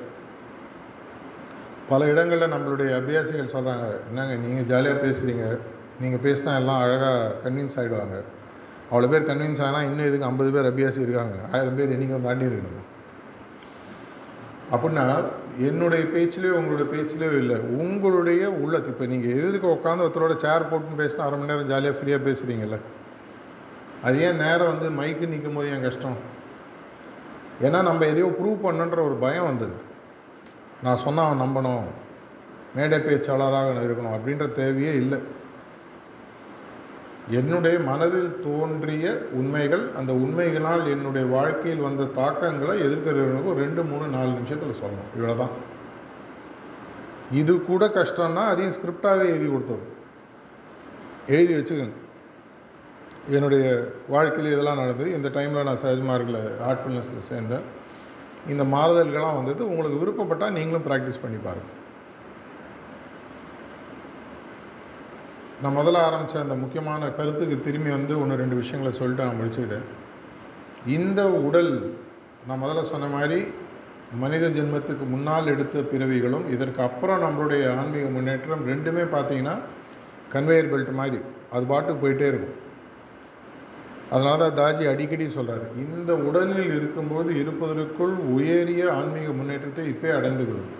[1.90, 5.46] பல இடங்களில் நம்மளுடைய அபியாசிகள் சொல்கிறாங்க என்னங்க நீங்கள் ஜாலியாக பேசுகிறீங்க
[6.00, 8.16] நீங்கள் பேசினா எல்லாம் அழகாக கன்வின்ஸ் ஆகிடுவாங்க
[8.92, 11.36] அவ்வளோ பேர் கன்வின்ஸ் ஆனால் இன்னும் இதுக்கு ஐம்பது பேர் அபியாசி இருக்காங்க?
[11.52, 12.90] ஆயிரம் பேர் இன்றைக்கி வந்து தாண்டி இருக்கணும்
[14.74, 15.06] அப்படின்னா
[15.68, 17.58] என்னுடைய பேச்சிலேயோ உங்களுடைய பேச்சிலேயோ இல்லை.
[17.82, 22.22] உங்களுடைய உள்ளத்து இப்போ நீங்கள் எதிர்க்க உட்காந்து ஒருத்தரோட சேர் போட்டுன்னு பேசினா அரை மணி நேரம் ஜாலியாக ஃப்ரீயாக
[22.28, 22.80] பேசுகிறீங்கள
[24.08, 26.18] அது ஏன் நேரம் வந்து மைக்கு நிற்கும் போது ஏன் கஷ்டம்?
[27.66, 29.78] ஏன்னா நம்ம எதையோ ப்ரூவ் பண்ணுன்ற ஒரு பயம் வந்துடுது
[30.86, 31.86] நான் சொன்னால் அவன் நம்பணும்.
[32.78, 35.20] மேடை பேச்சாளராக இருக்கணும் அப்படின்ற தேவையே இல்லை.
[37.30, 44.82] என்னுடைய மனதில் தோன்றிய உண்மைகள் அந்த உண்மைகளால் என்னுடைய வாழ்க்கையில் வந்த தாக்கங்களை எதிர்க்கிறவனுக்கு ரெண்டு மூணு நாலு நிமிஷத்தில்
[44.82, 45.12] சொல்லணும்.
[45.16, 45.54] இவ்வளோ தான்
[47.32, 49.88] இது கூட கஷ்டம்னா அதையும் ஸ்கிரிப்டாகவே எழுதி கொடுத்துரும்.
[51.28, 51.96] எழுதி வச்சுக்கோங்க.
[53.30, 55.16] என்னுடைய வாழ்க்கையில் இதெல்லாம் நடந்தது.
[55.16, 57.64] இந்த டைமில் நான் சஹஜ்மார்க்கில் ஆர்ட்ஃபுல்னஸில் சேர்ந்தேன்.
[58.48, 59.70] இந்த மாறுதல்கள்லாம் வந்தது.
[59.70, 61.82] உங்களுக்கு விருப்பப்பட்டால் நீங்களும் ப்ராக்டிஸ் பண்ணி பாருங்கள்
[65.62, 69.86] நான் முதல்ல ஆரம்பித்த அந்த முக்கியமான கருத்துக்கு திரும்பி வந்து ஒன்று ரெண்டு விஷயங்களை சொல்லிட்டு நான் முடிச்சுக்கிறேன்
[70.98, 71.74] இந்த உடல்
[72.48, 73.40] நான் முதல்ல சொன்ன மாதிரி
[74.24, 79.56] மனித ஜென்மத்துக்கு முன்னால் எடுத்த பிறவிகளும் இதற்கு அப்புறம் நம்மளுடைய ஆன்மீக முன்னேற்றம் ரெண்டுமே பார்த்தீங்கன்னா
[80.34, 81.20] கன்வேயர் பெல்ட் மாதிரி
[81.56, 82.60] அது பாட்டுக்கு போயிட்டே இருக்கும்.
[84.12, 90.72] அதனால தான் தாஜி அடிக்கடி சொல்கிறார் இந்த உடலில் இருக்கும்போது இருப்பதற்குள் உயரிய ஆன்மீக முன்னேற்றத்தை இப்போ அடைந்து கொள்ளும்.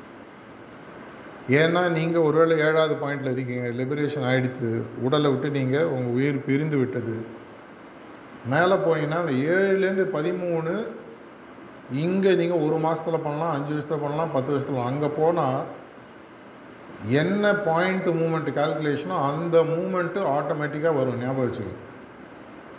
[1.50, 4.70] ஏன்னா நீங்கள் ஒருவேளை ஏழாவது பாயிண்டில் இருக்கீங்க லிபரேஷன் ஆகிடுத்து
[5.06, 7.16] உடலை விட்டு நீங்கள் உங்கள் உயிர் பிரிந்து விட்டது.
[8.52, 10.74] மேலே போனீங்கன்னா அந்த ஏழுலேருந்து பதிமூணு
[12.04, 15.60] இங்கே நீங்கள் ஒரு மாதத்தில் பண்ணலாம் அஞ்சு வருஷத்தில் பண்ணலாம் பத்து வருஷத்தில் அங்கே போனால்
[17.22, 21.80] என்ன பாயிண்ட் மூமெண்ட் கால்குலேஷனோ அந்த மூமெண்ட்டு ஆட்டோமேட்டிக்காக வரும் ஞாபகம் வச்சுக்கோங்க.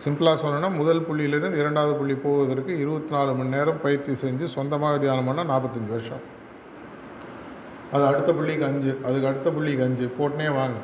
[0.05, 5.29] சிம்பிளாக சொன்னோன்னா முதல் புள்ளியிலிருந்து இரண்டாவது புள்ளி போவதற்கு இருபத்தி நாலு மணி நேரம் பயிற்சி செஞ்சு சொந்தமாக தியானம்
[5.29, 6.25] பண்ணால் நாற்பத்தஞ்சு வருஷம்.
[7.95, 10.79] அது அடுத்த புள்ளிக்கு அஞ்சு அதுக்கு அடுத்த புள்ளிக்கு அஞ்சு போட்டுனே வாங்க.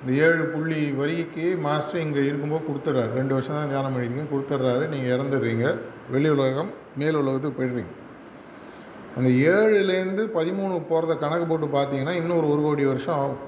[0.00, 3.12] இந்த ஏழு புள்ளி வரிக்கு மாஸ்டர் இங்கே இருக்கும்போது கொடுத்துட்றாரு.
[3.18, 4.84] ரெண்டு வருஷம் தான் தியானம் பண்ணியிருக்கீங்க கொடுத்துட்றாரு.
[4.92, 5.66] நீங்கள் இறந்துடுறீங்க.
[6.14, 7.92] வெளி உலகம் மேல் உலகத்துக்கு போயிடுறீங்க.
[9.16, 13.42] அந்த ஏழுலேருந்து பதிமூணு போகிறத கணக்கு போட்டு பார்த்தீங்கன்னா இன்னும் ஒரு ஒரு கோடி வருஷம் ஆகும்.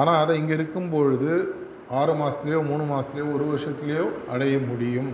[0.00, 1.30] ஆனால் அதை இங்கே இருக்கும் பொழுது
[2.00, 5.12] ஆறு மாதத்துலேயோ மூணு மாதத்துலேயோ ஒரு வருஷத்துலேயோ அடைய முடியும்.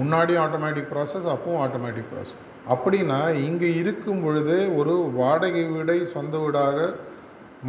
[0.00, 6.78] முன்னாடியும் ஆட்டோமேட்டிக் ப்ராசஸ் அப்பவும் ஆட்டோமேட்டிக் ப்ராசஸ் அப்படின்னா இங்கே இருக்கும் பொழுதே ஒரு வாடகை வீடை சொந்த வீடாக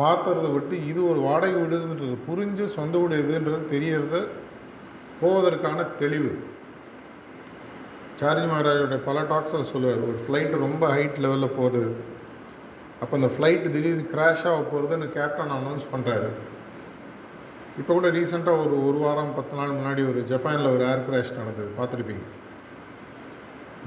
[0.02, 4.16] மாற்றுறதை விட்டு இது ஒரு வாடகை வீடுன்றது புரிஞ்சு சொந்த வீடு எதுன்றது தெரியறத
[5.22, 6.32] போவதற்கான தெளிவு.
[8.20, 11.90] சார்ஜி மகாராஜோட பல டாக்ஸில் சொல்லுவார் ஒரு ஃப்ளைட்டு ரொம்ப ஹைட் லெவலில் போகிறது
[13.02, 16.30] அப்போ அந்த ஃப்ளைட்டு திடீர்னு கிராஷ் ஆக போகிறதுன்னு கேப்டன் அனௌன்ஸ் பண்ணுறாரு
[17.80, 21.70] இப்போ கூட ரீசெண்டாக ஒரு ஒரு வாரம் பத்து நாள் முன்னாடி ஒரு ஜப்பானில் ஒரு ஏர் கிராஷ் நடந்தது
[21.80, 22.26] பார்த்துருப்பீங்க.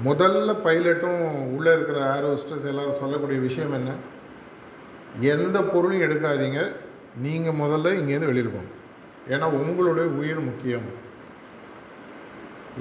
[0.05, 1.21] முதல்ல பைலட்டும்
[1.55, 3.91] உள்ளே இருக்கிற ஏர் ஹோஸ்டர்ஸ் எல்லோரும் சொல்லக்கூடிய விஷயம் என்ன?
[5.19, 6.75] எந்த பொருளையும் எடுக்காதீங்க.
[7.21, 8.71] நீங்கள் முதல்ல இங்கேருந்து வெளியில் போங்க.
[9.29, 10.87] ஏன்னா உங்களுடைய உயிர் முக்கியம்.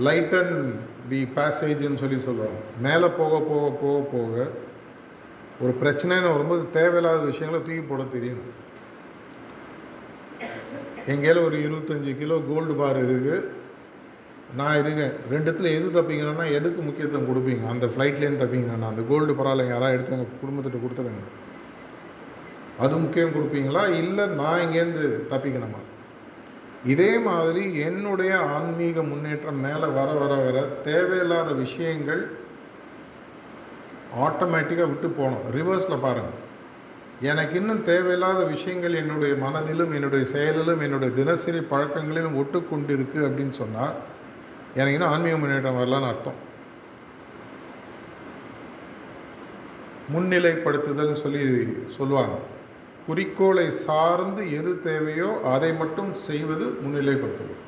[0.07, 0.75] லைட்டன்
[1.09, 4.49] தி பேசேஜ்னு சொல்லி சொல்லுவாங்க மேலே போக போக போக போக
[5.61, 8.51] ஒரு பிரச்சனைன்னு வரும்போது தேவையில்லாத விஷயங்களை தூக்கி போட தெரியணும்.
[11.07, 13.49] எங்கேயாலும் ஒரு இருபத்தஞ்சி கிலோ கோல்டு பார் இருக்குது
[14.57, 17.69] நான் இருங்க ரெண்டுத்தில் எது தப்பிங்கன்னா எதுக்கு முக்கியத்துவம் கொடுப்பீங்க?
[17.69, 21.23] அந்த ஃப்ளைட்லேருந்து தப்பிங்கன்னா அந்த கோல்டு பரவாயில்ல யாராவது எடுத்து எங்கள் குடும்பத்திட்ட கொடுத்துருங்க.
[22.79, 23.89] அது முக்கியம் கொடுப்பீங்களா?
[23.91, 25.81] இல்லை நான் இங்கேருந்து தப்பிக்கணுமா?
[26.85, 32.31] இதே மாதிரி என்னுடைய ஆன்மீக முன்னேற்றம் மேலே வர வர வர தேவையில்லாத விஷயங்கள்
[34.17, 35.43] ஆட்டோமேட்டிக்காக விட்டு போகணும்.
[35.53, 36.47] ரிவர்ஸில் பாருங்கள்
[37.21, 42.61] எனக்கு இன்னும் தேவையில்லாத விஷயங்கள் என்னுடைய மனதிலும் என்னுடைய செயலிலும் என்னுடைய தினசரி பழக்கங்களிலும் ஒட்டு
[42.97, 43.95] இருக்குது அப்படின்னு சொன்னால்
[44.75, 46.39] எனக்கு ஆன்மீக முன்னேற்றம் வரலான்னு அர்த்தம்.
[50.15, 51.43] முன்னிலைப்படுத்துதல்னு சொல்லி
[51.97, 52.37] சொல்லுவாங்க.
[53.07, 57.65] குறிக்கோளை சார்ந்து எது தேவையோ அதை மட்டும் செய்வது முன்னிலைப்படுத்துதல்.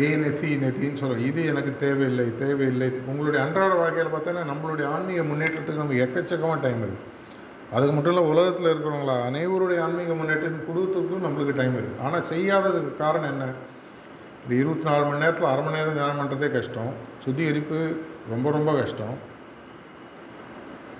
[0.00, 2.88] ஏ நெத்தி நெத்தின்னு சொல்கிறோம் இது எனக்கு தேவையில்லை தேவையில்லை.
[3.10, 7.16] உங்களுடைய அன்றாட வாழ்க்கையில் பார்த்தோன்னா நம்மளுடைய ஆன்மீக முன்னேற்றத்துக்கு நமக்கு எக்கச்சக்கமாக டைம் இருக்குது
[7.76, 13.32] அதுக்கு மட்டும் இல்லை உலகத்தில் இருக்கிறவங்களா அனைவருடைய ஆன்மீக முன்னேற்றத்தின் குடும்பத்துக்கும் நம்மளுக்கு டைம் இருக்குது ஆனால் செய்யாததுக்கு காரணம்
[13.34, 13.46] என்ன?
[14.48, 16.92] இந்த இருபத்தி நாலு மணி நேரத்தில் அரை மணி நேரம் தியானம் பண்ணுறதே கஷ்டம்.
[17.22, 17.78] சுத்திகரிப்பு
[18.30, 19.16] ரொம்ப ரொம்ப கஷ்டம்.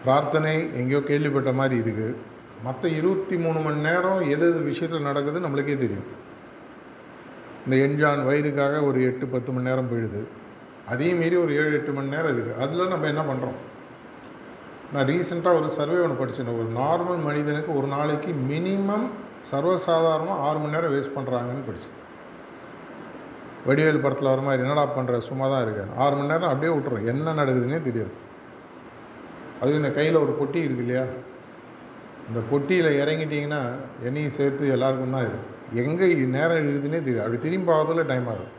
[0.02, 2.16] பிரார்த்தனை எங்கேயோ கேள்விப்பட்ட மாதிரி இருக்குது
[2.66, 6.08] மற்ற இருபத்தி மூணு மணி நேரம் எது எது விஷயத்தில் நடக்குது நம்மளுக்கே தெரியும்.
[7.64, 10.20] இந்த எண்ஜான் வயிறுக்காக ஒரு எட்டு பத்து மணி நேரம் போயிடுது.
[10.92, 13.58] அதையும் மீறி ஒரு ஏழு எட்டு மணி நேரம் இருக்குது அதில் நம்ம என்ன பண்ணுறோம்
[14.92, 19.08] நான் ரீசெண்டாக ஒரு சர்வே ஒன்று படித்தேன் ஒரு நார்மல் மனிதனுக்கு ஒரு நாளைக்கு மினிமம்
[19.52, 21.96] சர்வசாதாரணமாக ஆறு மணி நேரம் வேஸ்ட் பண்ணுறாங்கன்னு படித்தேன்
[23.68, 27.35] வடிவேல் படத்தில் வர மாதிரி என்னடா பண்ணுற சும்மா தான் இருக்கேன் ஆறு மணி நேரம் அப்படியே விட்டுறோம் என்ன
[27.40, 28.12] நடக்குதுன்னே தெரியாது.
[29.61, 31.04] அதுவும் இந்த கையில் ஒரு பொட்டி இருக்கு இல்லையா?
[32.28, 33.61] இந்த பொட்டியில் இறங்கிட்டிங்கன்னா
[34.09, 35.38] என்னையும் சேர்த்து எல்லாருக்கும் தான் இது.
[35.83, 38.52] எங்கே நேரம் இருக்குதுன்னே தெரியும் அப்படி திரும்பி பார்க்கறதுல டைம் ஆகும்.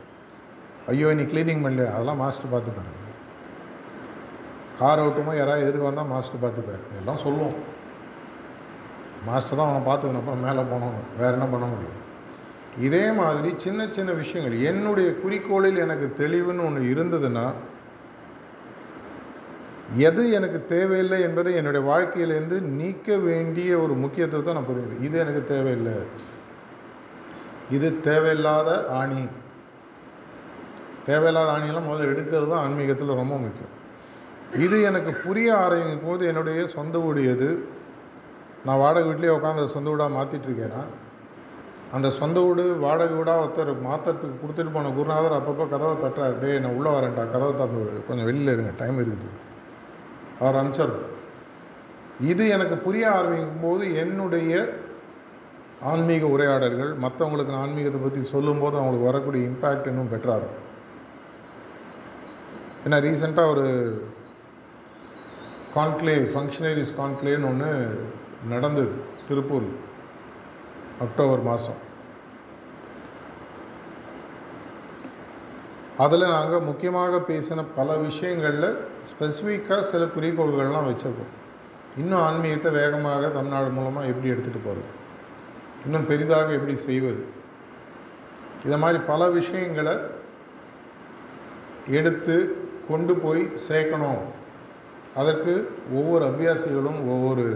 [0.90, 1.90] ஐயோ நீ க்ளீனிங் பண்ணலையா?
[1.96, 2.98] அதெல்லாம் மாஸ்டர் பார்த்துப்பாரு
[4.80, 7.56] கார் ஓட்டுமோ யாராவது எதிர்க்க வந்தால் மாஸ்டர் பார்த்துப்பாரு எல்லாம் சொல்லுவோம்.
[9.28, 10.22] மாஸ்டர் தான் அவனை பார்த்துக்கணும்.
[10.22, 11.98] அப்புறம் மேலே போனோம் வேறு என்ன பண்ண முடியும்?
[12.78, 14.60] இதே மாதிரி சின்ன சின்ன விஷயங்கள்.
[14.60, 17.52] என்னுடைய குறிக்கோளில் எனக்கு தெளிவுன்னு ஒன்று இருந்ததுன்னா
[19.96, 25.92] எது எனக்கு தேவையில்லை என்பதை என்னுடைய வாழ்க்கையிலேருந்து நீக்க வேண்டிய ஒரு முக்கியத்துவத்தை நான் பதிவு இது எனக்கு தேவையில்லை.
[27.70, 29.26] இது தேவையில்லாத ஆணி.
[31.04, 33.78] தேவையில்லாத ஆணியெல்லாம் முதல்ல எடுக்கிறது தான் ஆன்மீகத்தில் ரொம்ப முக்கியம்.
[34.64, 37.64] இது எனக்கு புரிய ஆரம்பிக்கும் போது என்னுடைய சொந்த வீடு எது?
[38.64, 40.84] நான் வாடகை வீட்லேயே உட்காந்து சொந்த வீடாக மாற்றிட்டுருக்கேன்னா
[41.96, 46.36] அந்த சொந்த வீடு வாடகை வீடாக ஒருத்தர் மாத்திரத்துக்கு கொடுத்துட்டு போன குருநாதர் அப்பப்போ கதவை தட்டுறாரு.
[46.42, 48.04] டே நான் உள்ளே வரேன்டா கதவை திறந்து விடு.
[48.08, 49.30] கொஞ்சம் வெளியில் இருங்க டைம் இருக்குது.
[50.40, 50.94] அவர் அமிச்சர்
[52.30, 54.62] இது எனக்கு புரிய ஆரம்பிக்கும் போது என்னுடைய
[55.90, 60.66] ஆன்மீக உரையாடல்கள் மற்றவங்களுக்கு நான் ஆன்மீகத்தை பற்றி சொல்லும்போது அவங்களுக்கு வரக்கூடிய இம்பேக்ட் இன்னும் பெட்டராக இருக்கும்
[62.84, 63.66] ஏன்னா ரீசெண்டாக ஒரு
[65.76, 67.70] கான்க்ளேவ் ஃபங்க்ஷனரிஸ் கான்க்ளேவ்னு ஒன்று
[68.52, 68.92] நடந்தது
[69.28, 69.68] திருப்பூர்.
[71.04, 71.78] அக்டோபர் மாதம்.
[76.04, 78.68] அதில் நாங்கள் முக்கியமாக பேசின பல விஷயங்களில்
[79.08, 81.32] ஸ்பெசிஃபிக்காக சில குறிக்கோள்கள்லாம் வச்சுருக்கோம்.
[82.00, 84.88] இன்னும் ஆன்மீகத்தை வேகமாக தமிழ்நாடு மூலமாக எப்படி எடுத்துகிட்டு போகிறது
[85.84, 87.22] இன்னும் பெரிதாக எப்படி செய்வது?
[88.66, 89.94] இதை மாதிரி பல விஷயங்களை
[91.98, 92.36] எடுத்து
[92.88, 94.22] கொண்டு போய் சேர்க்கணும்.
[95.20, 95.52] அதற்கு
[95.98, 97.46] ஒவ்வொரு அபியாசிகளும் ஒவ்வொரு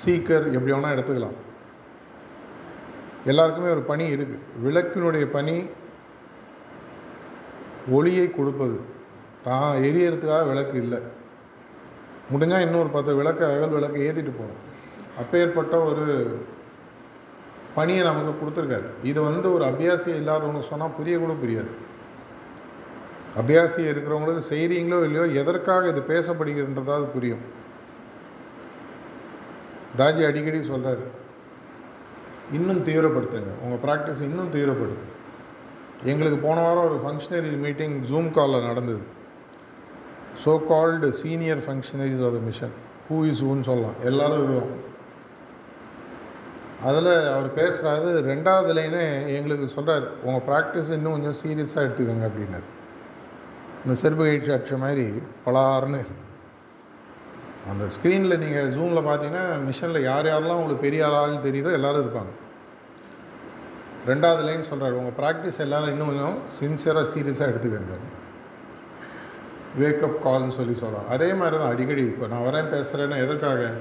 [0.00, 1.38] சீக்கர் எப்படி வேணால் எடுத்துக்கலாம்.
[3.24, 5.68] எல்லாருக்குமே ஒரு பணி இருக்குது விளக்கினுடைய பணி
[7.90, 8.80] ஒளியை கொடுப்பது.
[9.44, 10.98] தான் எரியறதுக்காக விளக்கு இல்லை.
[12.32, 14.60] முடிஞ்சால் இன்னொரு பத்து விளக்கு அகல் விளக்கு ஏற்றிட்டு போகணும்.
[15.20, 16.04] அப்பேற்பட்ட ஒரு
[17.74, 18.88] பணியை நமக்கு கொடுத்துருக்காரு.
[19.02, 21.72] இது வந்து ஒரு அபியாசியம் இல்லாதவங்க சொன்னால் புரிய கூட புரியாது.
[23.40, 27.42] அபியாசியம் இருக்கிறவங்களுக்கு செய்கிறீங்களோ இல்லையோ எதற்காக இது பேசப்படுகிறன்றதாவது புரியும்.
[29.98, 31.04] தாஜி அடிக்கடி சொல்கிறாரு
[32.56, 33.52] இன்னும் தீவிரப்படுத்துங்க.
[33.64, 35.06] உங்கள் ப்ராக்டிஸ் இன்னும் தீவிரப்படுத்து.
[36.10, 39.02] எங்களுக்கு போன வாரம் ஒரு ஃபங்க்ஷனரி மீட்டிங் ஜூம் காலில் நடந்தது.
[40.44, 42.74] So called senior functionaries of the mission
[43.08, 43.98] who is ஹூன்னு சொல்லலாம்.
[44.10, 44.70] எல்லோரும் இருக்கோம்
[46.88, 49.04] அதில் அவர் பேசுகிறாரு ரெண்டாவது லைனே
[49.38, 52.66] எங்களுக்கு சொல்கிறார் உங்கள் ப்ராக்டிஸ் இன்னும் கொஞ்சம் சீரியஸாக எடுத்துக்கோங்க அப்படின்னாரு.
[53.82, 55.06] இந்த செருப்பு கயிற்சி அடிச்ச மாதிரி
[55.46, 56.02] பலார்னு.
[57.70, 62.32] அந்த ஸ்க்ரீனில் நீங்கள் ஜூமில் பார்த்தீங்கன்னா மிஷனில் யார் யாரெல்லாம் உங்களுக்கு பெரிய ஆள் தெரியுதோ எல்லோரும் இருப்பாங்க.
[64.10, 67.96] ரெண்டாவது லைன் சொல்கிறார் உங்கள் ப்ராக்டிஸ் எல்லோரும் இன்னும் கொஞ்சம் சின்சியராக சீரியஸாக எடுத்துக்கோங்க.
[69.78, 73.72] வேக்கப் கால்னு சொல்லி சொல்கிறார் அதே மாதிரி தான் அடிக்கடி இப்போ நான் வரேன் பேசுகிறேன்னா எதற்காக?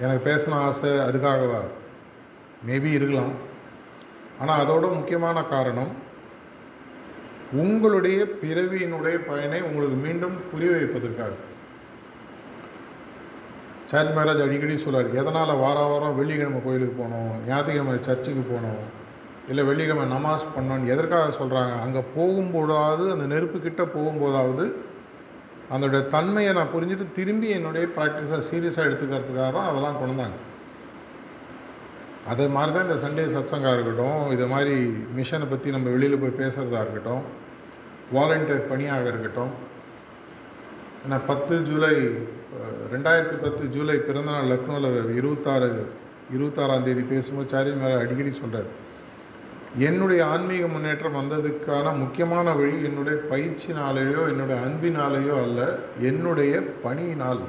[0.00, 1.60] எனக்கு பேசின ஆசை அதுக்காகவா?
[2.66, 3.32] மேபி இருக்கலாம்.
[4.40, 5.92] ஆனால் அதோட முக்கியமான காரணம்
[7.52, 11.32] உங்களுடைய பிறவியினுடைய பயனை உங்களுக்கு மீண்டும் புரிய வைப்பதற்காக.
[13.90, 18.95] சாரி மகாராஜ் அடிக்கடி சொல்கிறார் எதனால் வார வாரம் வெள்ளிக்கிழமை கோயிலுக்கு போனோம் ஞாயிற்றுக்கிழமை சர்ச்சுக்கு போகணும்
[19.48, 24.64] இல்லை வெள்ளிக்கிழமை நமாஸ் பண்ணோன்னு எதற்காக சொல்கிறாங்க அங்கே போகும்போதாவது அந்த நெருப்புக்கிட்ட போகும்போதாவது
[25.70, 30.36] அதனுடைய தன்மையை நான் புரிஞ்சுட்டு திரும்பி என்னுடைய ப்ராக்டிஸை சீரியஸாக எடுத்துக்கிறதுக்காக தான் அதெல்லாம் கொண்டாங்க
[32.26, 34.74] அதை மாதிரி தான் இந்த சண்டே சத்சங்கா இருக்கட்டும் இதை மாதிரி
[35.16, 37.24] மிஷனை பற்றி நம்ம வெளியில் போய் பேசுகிறதா இருக்கட்டும்
[38.12, 39.52] வாலண்டியர் பணியாக இருக்கட்டும்.
[41.04, 41.92] ஏன்னா பத்து ஜூலை
[42.92, 45.68] ரெண்டாயிரத்தி பத்து ஜூலை பிறந்தநாள் லக்னோவில் இருபத்தாறு
[46.30, 48.68] இருபத்தாறாம் தேதி பேசும்போது சாரி மேலே அடிக்கடி சொல்கிறார்
[49.84, 55.60] என்னுடைய ஆன்மீக முன்னேற்றம் வந்ததுக்கான முக்கியமான வழி என்னுடைய பயிற்சினாலேயோ என்னுடைய அன்பினாலேயோ அல்ல
[56.10, 56.52] என்னுடைய
[56.84, 57.42] பணியினால்.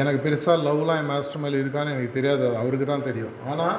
[0.00, 3.36] எனக்கு பெருசாக லவ்லாம் என் மாஸ்டர் மேலே இருக்கான்னு எனக்கு தெரியாது அது அவருக்கு தான் தெரியும்.
[3.50, 3.76] ஆனால்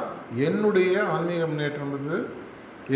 [0.47, 2.19] என்னுடைய ஆன்மீக முன்னேற்றம்ன்றது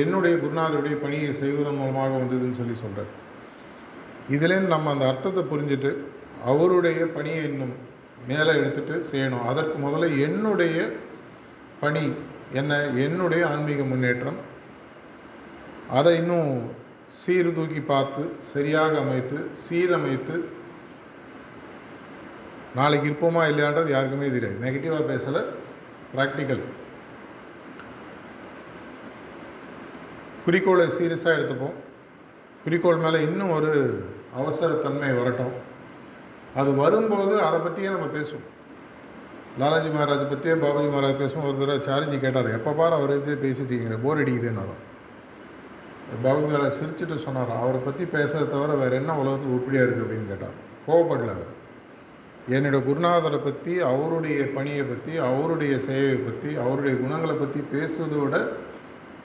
[0.03, 3.11] என்னுடைய குருநாதருடைய பணியை செய்வதன் மூலமாக வந்ததுன்னு சொல்லி சொல்கிறார்
[4.35, 5.91] இதுலேருந்து நம்ம அந்த அர்த்தத்தை புரிஞ்சுட்டு
[6.51, 7.75] அவருடைய பணியை இன்னும்
[8.27, 9.45] மேலே எடுத்துகிட்டு செய்யணும்.
[9.51, 10.77] அதற்கு முதல்ல என்னுடைய
[11.83, 12.03] பணி
[12.53, 14.39] என்ன என்னுடைய ஆன்மீக முன்னேற்றம்.
[15.89, 16.71] அதை இன்னும்
[17.07, 20.43] சீர்தூக்கி பார்த்து சரியாக அமைத்து சீரமைத்து
[22.75, 24.57] நாளைக்கு இருப்போமா இல்லையான்றது யாருக்குமே தெரியாது.
[24.61, 25.41] நெகட்டிவாக பேசலை
[26.15, 26.63] ப்ராக்டிக்கல்
[30.45, 31.77] குறிக்கோளை சீரியஸாக எடுத்துப்போம்.
[32.63, 34.03] குறிக்கோள் மேலே இன்னும் ஒரு
[34.37, 35.51] அவசரத்தன்மை வரட்டும்.
[36.55, 38.47] அது வரும்போது அதை பற்றியே நம்ம பேசுவோம்.
[39.57, 44.01] லாலாஜி மகாராஜ் பற்றியே பாபாஜி மகாராஜ் பேசுவோம் ஒரு தடவை சார்ஜி கேட்டார் எப்போ பாரு அவர் இதே பேசிட்டீங்க
[44.01, 44.75] போர் அடிக்குதுன்னாரு
[46.23, 50.55] பாபாஜி மகாராஜ் சிரிச்சுட்டு சொன்னார் அவரை பற்றி பேசுறதை தவிர வேறு என்ன உலகத்தில் உருப்படியாக இருக்குது அப்படின்னு கேட்டார்.
[50.87, 51.51] கோவப்படல அவர்.
[52.49, 58.51] என்னோட குருநாதரை பற்றி அவருடைய பணியை பற்றி அவருடைய சேவையை பற்றி அவருடைய குணங்களை பற்றி பேசுவதை விட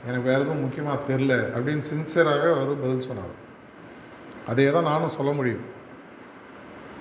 [0.06, 3.34] எனக்கு வேறு எதுவும் முக்கியமாக தெரில அப்படின்னு சின்சியராக அவர் பதில் சொன்னார்.
[4.46, 5.64] அதே தான் நானும் சொல்ல முடியும்.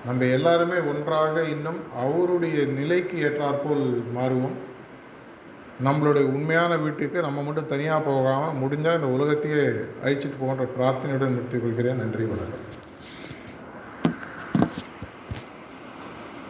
[0.06, 3.84] நம்ம எல்லாருமே ஒன்றாக இன்னும் அவருடைய நிலைக்கு ஏற்றாற்போல்
[4.16, 4.56] மாறுவோம்.
[5.84, 9.64] நம்மளுடைய உண்மையான வீட்டுக்கு நம்ம மட்டும் தனியாக போகாமல் முடிஞ்சால் இந்த உலகத்தையே
[10.04, 11.96] அழிச்சிட்டு போகின்ற பிரார்த்தனையுடன் நிறுத்திக் கொள்கிறேன்.
[11.96, 12.83] நன்றி வணக்கம்.